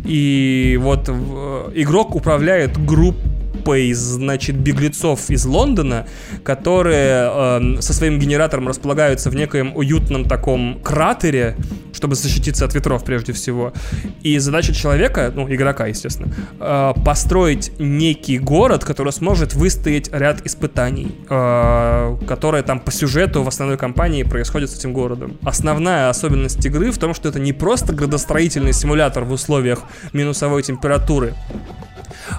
И 0.05 0.77
вот 0.81 1.09
э, 1.09 1.71
игрок 1.75 2.15
управляет 2.15 2.77
группой 2.85 3.40
группой, 3.61 3.93
значит, 3.93 4.55
беглецов 4.55 5.29
из 5.29 5.45
Лондона, 5.45 6.07
которые 6.43 7.77
э, 7.77 7.81
со 7.81 7.93
своим 7.93 8.19
генератором 8.19 8.67
располагаются 8.67 9.29
в 9.29 9.35
некоем 9.35 9.75
уютном 9.75 10.25
таком 10.25 10.79
кратере, 10.81 11.55
чтобы 11.93 12.15
защититься 12.15 12.65
от 12.65 12.73
ветров 12.73 13.03
прежде 13.03 13.33
всего. 13.33 13.71
И 14.23 14.39
задача 14.39 14.73
человека, 14.73 15.31
ну, 15.35 15.47
игрока, 15.47 15.87
естественно, 15.87 16.33
э, 16.59 16.93
построить 17.05 17.71
некий 17.79 18.39
город, 18.39 18.83
который 18.83 19.13
сможет 19.13 19.53
выстоять 19.53 20.09
ряд 20.11 20.45
испытаний, 20.45 21.15
э, 21.29 22.17
которые 22.27 22.63
там 22.63 22.79
по 22.79 22.91
сюжету 22.91 23.43
в 23.43 23.47
основной 23.47 23.77
кампании 23.77 24.23
происходят 24.23 24.69
с 24.71 24.79
этим 24.79 24.93
городом. 24.93 25.37
Основная 25.43 26.09
особенность 26.09 26.65
игры 26.65 26.91
в 26.91 26.97
том, 26.97 27.13
что 27.13 27.29
это 27.29 27.39
не 27.39 27.53
просто 27.53 27.93
градостроительный 27.93 28.73
симулятор 28.73 29.23
в 29.23 29.31
условиях 29.31 29.83
минусовой 30.13 30.63
температуры, 30.63 31.33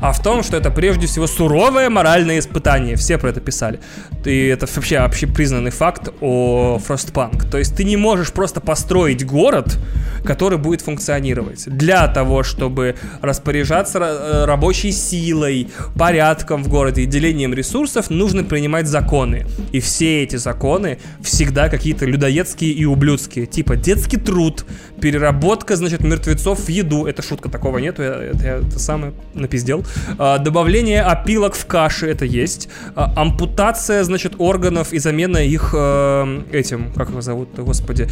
а 0.00 0.12
в 0.12 0.22
том, 0.22 0.42
что 0.42 0.56
это 0.56 0.70
прежде 0.70 1.06
всего 1.06 1.26
суровое 1.26 1.90
моральное 1.90 2.38
испытание. 2.38 2.96
Все 2.96 3.18
про 3.18 3.30
это 3.30 3.40
писали. 3.40 3.80
И 4.24 4.46
это 4.46 4.66
вообще 4.74 4.98
общепризнанный 4.98 5.70
факт 5.70 6.08
о 6.20 6.78
Frostpunk. 6.86 7.50
То 7.50 7.58
есть 7.58 7.76
ты 7.76 7.84
не 7.84 7.96
можешь 7.96 8.32
просто 8.32 8.60
построить 8.60 9.24
город, 9.26 9.78
который 10.24 10.58
будет 10.58 10.82
функционировать. 10.82 11.64
Для 11.66 12.06
того, 12.08 12.42
чтобы 12.42 12.96
распоряжаться 13.20 13.98
э, 13.98 14.44
рабочей 14.44 14.92
силой, 14.92 15.68
порядком 15.96 16.62
в 16.62 16.68
городе 16.68 17.02
и 17.02 17.06
делением 17.06 17.54
ресурсов, 17.54 18.10
нужно 18.10 18.44
принимать 18.44 18.86
законы. 18.86 19.46
И 19.72 19.80
все 19.80 20.22
эти 20.22 20.36
законы 20.36 20.98
всегда 21.22 21.68
какие-то 21.68 22.06
людоедские 22.06 22.72
и 22.72 22.84
ублюдские. 22.84 23.46
Типа 23.46 23.76
детский 23.76 24.16
труд, 24.16 24.64
переработка, 25.00 25.76
значит, 25.76 26.02
мертвецов 26.02 26.60
в 26.60 26.68
еду. 26.68 27.06
Это 27.06 27.22
шутка, 27.22 27.48
такого 27.48 27.78
нету, 27.78 28.02
это, 28.02 28.44
я 28.44 28.56
это 28.56 28.78
самое 28.78 29.12
напиздел. 29.34 29.71
А, 30.18 30.38
добавление 30.38 31.02
опилок 31.02 31.54
в 31.54 31.66
каши, 31.66 32.08
это 32.08 32.24
есть. 32.24 32.68
А, 32.94 33.12
ампутация, 33.16 34.04
значит, 34.04 34.34
органов 34.38 34.92
и 34.92 34.98
замена 34.98 35.38
их 35.38 35.74
э, 35.76 36.42
этим, 36.52 36.92
как 36.92 37.10
его 37.10 37.20
зовут, 37.20 37.48
господи, 37.56 38.08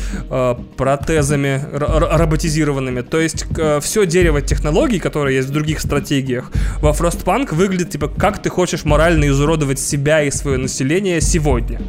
протезами 0.76 1.62
роботизированными. 1.72 3.02
То 3.02 3.20
есть 3.20 3.46
все 3.82 4.06
дерево 4.06 4.40
технологий, 4.40 4.98
которые 4.98 5.36
есть 5.36 5.48
в 5.48 5.52
других 5.52 5.80
стратегиях, 5.80 6.50
во 6.80 6.90
Frostpunk 6.90 7.54
выглядит 7.54 7.90
типа, 7.90 8.08
как 8.08 8.42
ты 8.42 8.50
хочешь 8.50 8.84
морально 8.84 9.28
изуродовать 9.28 9.78
себя 9.78 10.22
и 10.22 10.30
свое 10.30 10.58
население 10.58 11.20
сегодня. 11.20 11.80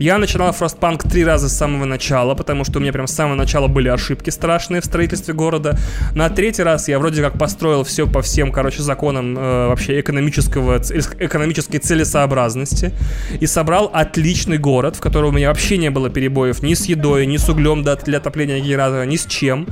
Я 0.00 0.16
начинал 0.16 0.52
Frostpunk 0.52 1.06
три 1.10 1.26
раза 1.26 1.50
с 1.50 1.52
самого 1.52 1.84
начала, 1.84 2.34
потому 2.34 2.64
что 2.64 2.78
у 2.78 2.80
меня 2.80 2.90
прям 2.90 3.06
с 3.06 3.12
самого 3.12 3.34
начала 3.34 3.68
были 3.68 3.88
ошибки 3.88 4.30
страшные 4.30 4.80
в 4.80 4.86
строительстве 4.86 5.34
города. 5.34 5.78
На 6.14 6.30
третий 6.30 6.62
раз 6.62 6.88
я 6.88 6.98
вроде 6.98 7.20
как 7.20 7.38
построил 7.38 7.84
все 7.84 8.06
по 8.06 8.22
всем, 8.22 8.50
короче, 8.50 8.80
законам 8.80 9.36
э, 9.36 9.66
вообще 9.68 10.00
экономического, 10.00 10.78
экономической 10.78 11.80
целесообразности 11.80 12.94
и 13.40 13.46
собрал 13.46 13.90
отличный 13.92 14.56
город, 14.56 14.96
в 14.96 15.00
котором 15.00 15.28
у 15.28 15.32
меня 15.32 15.48
вообще 15.48 15.76
не 15.76 15.90
было 15.90 16.08
перебоев 16.08 16.62
ни 16.62 16.72
с 16.72 16.86
едой, 16.86 17.26
ни 17.26 17.36
с 17.36 17.46
углем 17.50 17.82
для 17.82 18.16
отопления 18.16 18.58
генератора, 18.58 19.04
ни 19.04 19.16
с 19.16 19.26
чем. 19.26 19.66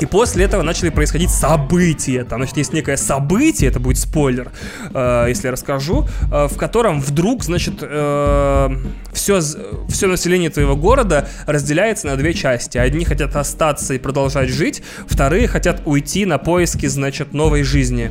И 0.00 0.06
после 0.06 0.44
этого 0.46 0.62
начали 0.62 0.88
происходить 0.88 1.30
события. 1.30 2.24
Там, 2.24 2.40
значит, 2.40 2.56
есть 2.56 2.72
некое 2.72 2.96
событие, 2.96 3.68
это 3.68 3.80
будет 3.80 3.98
спойлер, 3.98 4.50
э, 4.94 5.26
если 5.28 5.46
я 5.46 5.52
расскажу, 5.52 6.06
э, 6.32 6.48
в 6.48 6.56
котором 6.56 7.00
вдруг, 7.00 7.44
значит, 7.44 7.74
э, 7.82 8.70
все, 9.12 9.40
все 9.88 10.06
население 10.06 10.50
твоего 10.50 10.74
города 10.74 11.28
разделяется 11.46 12.06
на 12.06 12.16
две 12.16 12.32
части. 12.32 12.78
Одни 12.78 13.04
хотят 13.04 13.36
остаться 13.36 13.94
и 13.94 13.98
продолжать 13.98 14.48
жить, 14.48 14.82
вторые 15.06 15.46
хотят 15.48 15.82
уйти 15.84 16.24
на 16.24 16.38
поиски, 16.38 16.86
значит, 16.86 17.34
новой 17.34 17.62
жизни. 17.62 18.10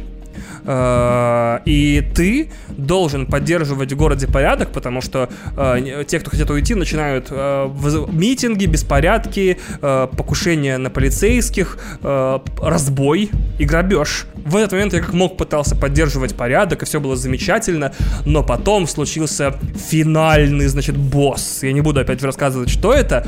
Э, 0.72 1.60
и 1.66 2.08
ты 2.14 2.52
должен 2.70 3.26
поддерживать 3.26 3.92
в 3.92 3.96
городе 3.96 4.28
порядок, 4.28 4.72
потому 4.72 5.02
что 5.02 5.28
э, 5.58 6.04
те, 6.08 6.20
кто 6.20 6.30
хотят 6.30 6.48
уйти, 6.52 6.76
начинают 6.76 7.30
э, 7.32 7.70
митинги, 8.12 8.68
беспорядки, 8.68 9.58
покушения 9.82 10.78
на 10.78 10.90
полицейских, 10.90 11.78
разбой 12.02 13.32
и 13.58 13.66
грабеж. 13.66 14.28
В 14.36 14.56
этот 14.56 14.74
момент 14.74 14.94
я 14.94 15.02
как 15.02 15.14
мог 15.14 15.38
пытался 15.38 15.76
поддерживать 15.76 16.36
порядок, 16.36 16.84
и 16.84 16.86
все 16.86 17.00
было 17.00 17.16
замечательно, 17.16 17.94
но 18.26 18.44
потом 18.44 18.88
случился 18.88 19.56
финальный, 19.90 20.68
значит, 20.68 20.98
босс. 20.98 21.64
Я 21.64 21.74
не 21.74 21.82
буду 21.82 22.00
опять 22.00 22.22
рассказывать, 22.24 22.70
что 22.70 22.94
это, 22.94 23.28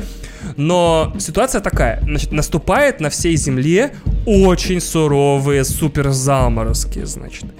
но 0.56 1.14
ситуация 1.18 1.60
такая. 1.60 2.00
Значит, 2.02 2.32
наступает 2.32 3.00
на 3.00 3.10
всей 3.10 3.36
земле 3.36 3.92
очень 4.26 4.80
суровые 4.80 5.64
суперзаморозки, 5.64 7.04
значит 7.04 7.31
прозрачны. 7.32 7.52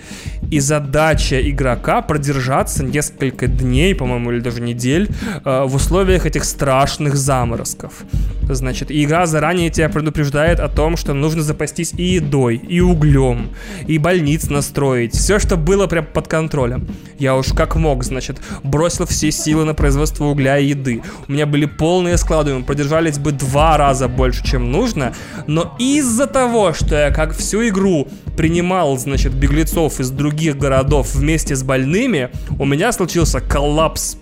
И 0.52 0.60
задача 0.60 1.40
игрока 1.40 2.02
продержаться 2.02 2.84
несколько 2.84 3.46
дней, 3.46 3.94
по-моему, 3.94 4.32
или 4.32 4.40
даже 4.40 4.60
недель 4.60 5.08
э, 5.46 5.64
в 5.64 5.74
условиях 5.74 6.26
этих 6.26 6.44
страшных 6.44 7.16
заморозков. 7.16 8.04
Значит, 8.50 8.88
игра 8.90 9.24
заранее 9.24 9.70
тебя 9.70 9.88
предупреждает 9.88 10.60
о 10.60 10.68
том, 10.68 10.98
что 10.98 11.14
нужно 11.14 11.42
запастись 11.42 11.94
и 11.96 12.02
едой, 12.02 12.56
и 12.56 12.80
углем, 12.80 13.48
и 13.86 13.96
больниц 13.96 14.50
настроить. 14.50 15.14
Все, 15.14 15.38
что 15.38 15.56
было 15.56 15.86
прям 15.86 16.04
под 16.04 16.28
контролем. 16.28 16.86
Я 17.18 17.34
уж 17.34 17.54
как 17.54 17.76
мог, 17.76 18.04
значит, 18.04 18.38
бросил 18.62 19.06
все 19.06 19.32
силы 19.32 19.64
на 19.64 19.72
производство 19.72 20.26
угля 20.26 20.58
и 20.58 20.66
еды. 20.66 21.02
У 21.28 21.32
меня 21.32 21.46
были 21.46 21.64
полные 21.64 22.18
склады, 22.18 22.52
мы 22.52 22.62
продержались 22.62 23.18
бы 23.18 23.32
два 23.32 23.78
раза 23.78 24.06
больше, 24.06 24.44
чем 24.44 24.70
нужно. 24.70 25.14
Но 25.46 25.74
из-за 25.78 26.26
того, 26.26 26.74
что 26.74 26.94
я 26.94 27.10
как 27.10 27.34
всю 27.34 27.66
игру 27.68 28.06
принимал, 28.36 28.98
значит, 28.98 29.32
беглецов 29.32 30.00
из 30.00 30.10
других 30.10 30.41
городов 30.50 31.14
вместе 31.14 31.54
с 31.54 31.62
больными, 31.62 32.30
у 32.58 32.64
меня 32.64 32.92
случился 32.92 33.40
коллапс 33.40 34.16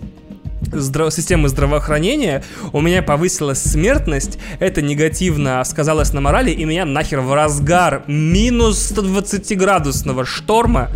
здраво- 0.73 1.11
системы 1.11 1.49
здравоохранения, 1.49 2.42
у 2.73 2.81
меня 2.81 3.03
повысилась 3.03 3.62
смертность, 3.62 4.38
это 4.59 4.83
негативно 4.83 5.62
сказалось 5.64 6.12
на 6.12 6.20
морали, 6.20 6.51
и 6.51 6.64
меня 6.64 6.85
нахер 6.85 7.20
в 7.20 7.35
разгар 7.35 8.05
минус 8.07 8.79
120 8.88 9.57
градусного 9.57 10.25
шторма 10.25 10.90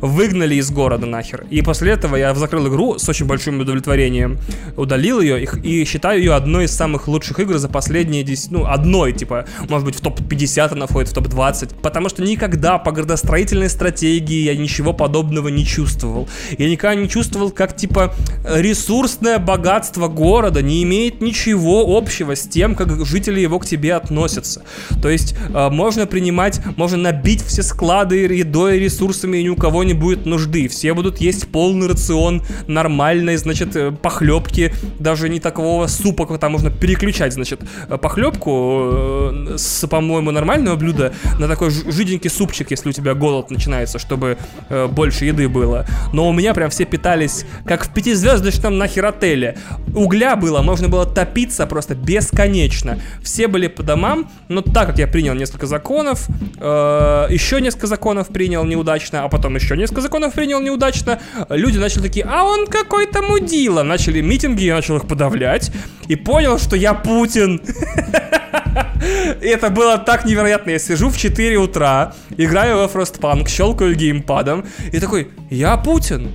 выгнали 0.00 0.54
из 0.56 0.70
города 0.70 1.06
нахер. 1.06 1.46
И 1.50 1.62
после 1.62 1.92
этого 1.92 2.16
я 2.16 2.34
закрыл 2.34 2.68
игру 2.68 2.98
с 2.98 3.08
очень 3.08 3.26
большим 3.26 3.60
удовлетворением, 3.60 4.38
удалил 4.76 5.20
ее 5.20 5.42
и, 5.42 5.48
и 5.62 5.84
считаю 5.84 6.20
ее 6.20 6.34
одной 6.34 6.64
из 6.64 6.72
самых 6.72 7.08
лучших 7.08 7.40
игр 7.40 7.58
за 7.58 7.68
последние 7.68 8.22
10, 8.22 8.50
ну, 8.50 8.66
одной, 8.66 9.12
типа, 9.12 9.46
может 9.68 9.84
быть, 9.86 9.96
в 9.96 10.00
топ-50 10.00 10.72
она 10.72 10.86
входит, 10.86 11.10
в 11.10 11.14
топ-20, 11.14 11.80
потому 11.82 12.08
что 12.08 12.22
никогда 12.22 12.78
по 12.78 12.92
градостроительной 12.92 13.68
стратегии 13.68 14.42
я 14.44 14.56
ничего 14.56 14.92
подобного 14.92 15.48
не 15.48 15.64
чувствовал. 15.64 16.28
Я 16.56 16.70
никогда 16.70 16.94
не 16.94 17.08
чувствовал, 17.08 17.50
как, 17.50 17.76
типа, 17.76 18.14
ресурс 18.44 19.07
ресурсное 19.08 19.38
богатство 19.38 20.06
города 20.08 20.60
не 20.60 20.82
имеет 20.82 21.22
ничего 21.22 21.96
общего 21.96 22.36
с 22.36 22.46
тем, 22.46 22.74
как 22.74 23.06
жители 23.06 23.40
его 23.40 23.58
к 23.58 23.64
тебе 23.64 23.94
относятся. 23.94 24.64
То 25.00 25.08
есть 25.08 25.34
э, 25.54 25.70
можно 25.70 26.06
принимать, 26.06 26.60
можно 26.76 26.98
набить 26.98 27.42
все 27.42 27.62
склады 27.62 28.16
едой 28.16 28.76
и 28.76 28.80
ресурсами, 28.80 29.38
и 29.38 29.44
ни 29.44 29.48
у 29.48 29.56
кого 29.56 29.82
не 29.82 29.94
будет 29.94 30.26
нужды. 30.26 30.68
Все 30.68 30.92
будут 30.92 31.22
есть 31.22 31.48
полный 31.48 31.88
рацион 31.88 32.42
нормальной, 32.66 33.38
значит, 33.38 33.74
э, 33.76 33.92
похлебки, 33.92 34.74
даже 34.98 35.30
не 35.30 35.40
такого 35.40 35.86
супа, 35.86 36.26
когда 36.26 36.50
можно 36.50 36.70
переключать, 36.70 37.32
значит, 37.32 37.60
э, 37.88 37.96
похлебку 37.96 38.90
э, 38.92 39.54
с, 39.56 39.88
по-моему, 39.88 40.32
нормального 40.32 40.76
блюда 40.76 41.14
на 41.38 41.48
такой 41.48 41.70
жиденький 41.70 42.28
супчик, 42.28 42.70
если 42.70 42.90
у 42.90 42.92
тебя 42.92 43.14
голод 43.14 43.50
начинается, 43.50 43.98
чтобы 43.98 44.36
э, 44.68 44.86
больше 44.86 45.24
еды 45.24 45.48
было. 45.48 45.86
Но 46.12 46.28
у 46.28 46.32
меня 46.34 46.52
прям 46.52 46.68
все 46.68 46.84
питались 46.84 47.46
как 47.64 47.86
в 47.86 47.94
пятизвездочном 47.94 48.76
нахер 48.76 48.97
отеле. 49.06 49.56
Угля 49.94 50.36
было, 50.36 50.62
можно 50.62 50.88
было 50.88 51.06
топиться 51.06 51.66
просто 51.66 51.94
бесконечно. 51.94 52.98
Все 53.22 53.48
были 53.48 53.66
по 53.66 53.82
домам, 53.82 54.30
но 54.48 54.62
так 54.62 54.88
как 54.88 54.98
я 54.98 55.06
принял 55.06 55.34
несколько 55.34 55.66
законов, 55.66 56.26
э, 56.58 57.26
еще 57.30 57.60
несколько 57.60 57.86
законов 57.86 58.28
принял 58.28 58.64
неудачно, 58.64 59.24
а 59.24 59.28
потом 59.28 59.56
еще 59.56 59.76
несколько 59.76 60.00
законов 60.00 60.34
принял 60.34 60.60
неудачно, 60.60 61.20
люди 61.48 61.78
начали 61.78 62.02
такие, 62.02 62.26
а 62.28 62.44
он 62.44 62.66
какой-то 62.66 63.22
мудила. 63.22 63.82
Начали 63.82 64.20
митинги, 64.20 64.64
я 64.64 64.76
начал 64.76 64.96
их 64.96 65.06
подавлять 65.06 65.70
и 66.08 66.16
понял, 66.16 66.58
что 66.58 66.76
я 66.76 66.94
Путин. 66.94 67.60
Это 69.40 69.70
было 69.70 69.98
так 69.98 70.24
невероятно. 70.24 70.70
Я 70.70 70.78
сижу 70.78 71.08
в 71.08 71.16
4 71.16 71.56
утра, 71.58 72.14
играю 72.36 72.78
во 72.78 72.84
Frostpunk, 72.84 73.48
щелкаю 73.48 73.94
геймпадом 73.94 74.64
и 74.92 75.00
такой, 75.00 75.30
я 75.50 75.76
Путин. 75.76 76.32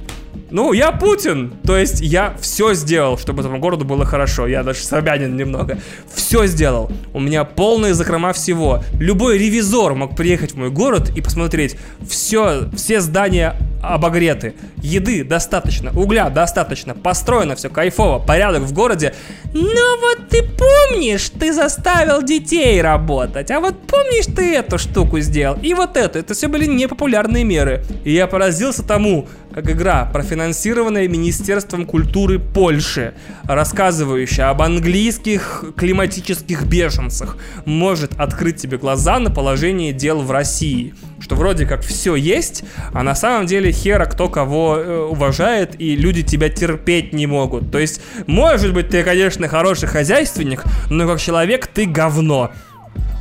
Ну, 0.54 0.72
я 0.72 0.91
Путин. 0.91 1.51
То 1.66 1.76
есть 1.76 1.99
я 1.99 2.36
все 2.39 2.76
сделал, 2.76 3.18
чтобы 3.18 3.41
этому 3.41 3.58
городу 3.58 3.86
было 3.86 4.06
хорошо. 4.06 4.45
Я 4.45 4.62
даже 4.62 4.84
Собянин 4.84 5.36
немного. 5.36 5.80
Все 6.14 6.45
сделал. 6.45 6.91
У 7.12 7.20
меня 7.20 7.43
полные 7.43 7.95
закрома 7.95 8.34
всего. 8.34 8.84
Любой 8.99 9.39
ревизор 9.39 9.95
мог 9.95 10.16
приехать 10.16 10.51
в 10.51 10.58
мой 10.58 10.70
город 10.70 11.10
и 11.16 11.22
посмотреть. 11.22 11.76
Все, 12.08 12.70
все 12.76 13.01
здания 13.01 13.56
обогреты. 13.84 14.54
Еды 14.78 15.24
достаточно, 15.24 15.91
угля 15.91 16.30
достаточно, 16.30 16.95
построено 16.95 17.56
все 17.56 17.70
кайфово, 17.70 18.20
порядок 18.20 18.64
в 18.64 18.74
городе. 18.74 19.14
Но 19.54 19.97
вот 19.99 20.30
ты 20.30 20.41
помнишь, 20.43 21.30
ты 21.30 21.54
заставил 21.54 22.24
детей 22.24 22.82
работать, 22.82 23.51
а 23.51 23.60
вот 23.60 23.76
помнишь, 23.86 24.26
ты 24.34 24.56
эту 24.56 24.78
штуку 24.78 25.20
сделал, 25.20 25.58
и 25.62 25.74
вот 25.74 25.97
это, 25.97 26.20
это 26.20 26.34
все 26.34 26.47
были 26.47 26.66
непопулярные 26.66 27.43
меры. 27.43 27.84
И 28.06 28.14
я 28.14 28.28
поразился 28.28 28.84
тому, 28.84 29.28
как 29.54 29.70
игра, 29.70 30.06
профинансированная 30.06 31.08
Министерством 31.08 31.86
культуры 31.86 32.39
Польши, 32.39 33.14
рассказывающая 33.43 34.49
об 34.49 34.62
английских 34.62 35.64
климатических 35.78 36.66
беженцах, 36.66 37.38
может 37.66 38.20
открыть 38.20 38.58
тебе 38.58 38.78
глаза 38.78 39.20
на 39.20 39.30
положение 39.30 39.93
дел 39.93 40.22
в 40.22 40.32
России. 40.32 40.95
Что 41.20 41.36
вроде 41.36 41.66
как 41.66 41.84
все 41.84 42.16
есть, 42.16 42.64
а 42.93 43.04
на 43.04 43.16
самом 43.16 43.45
деле 43.45 43.72
хера 43.72 44.06
кто 44.06 44.28
кого 44.28 44.78
э, 44.78 44.97
уважает, 45.06 45.80
и 45.80 45.95
люди 45.95 46.24
тебя 46.24 46.49
терпеть 46.49 47.14
не 47.14 47.28
могут. 47.28 47.72
То 47.72 47.80
есть, 47.80 48.01
может 48.28 48.74
быть, 48.74 48.89
ты, 48.89 49.04
конечно, 49.04 49.47
хороший 49.47 49.88
хозяйственник, 49.88 50.64
но 50.89 51.08
как 51.08 51.22
человек 51.22 51.68
ты 51.68 51.86
говно. 51.86 52.51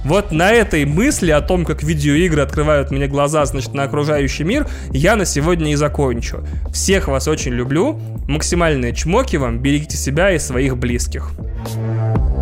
Вот 0.05 0.33
на 0.33 0.51
этой 0.53 0.85
мысли 0.85 1.31
о 1.31 1.41
том, 1.41 1.65
как 1.65 1.83
видеоигры 1.83 2.43
открывают 2.43 2.91
мне 2.91 3.07
глаза, 3.07 3.45
значит, 3.45 3.73
на 3.73 3.85
окружающий 3.85 4.45
мир, 4.45 4.67
я 4.91 5.15
на 5.15 5.25
сегодня 5.25 5.73
и 5.73 5.77
закончу. 5.77 6.45
Всех 6.73 7.09
вас 7.09 7.29
очень 7.29 7.53
люблю, 7.53 8.01
максимальные 8.27 8.95
чмоки 8.95 9.37
вам, 9.37 9.61
берегите 9.61 9.97
себя 9.97 10.33
и 10.33 10.39
своих 10.39 10.77
близких. 10.77 11.31
fort 11.65 11.69
sur 11.69 12.42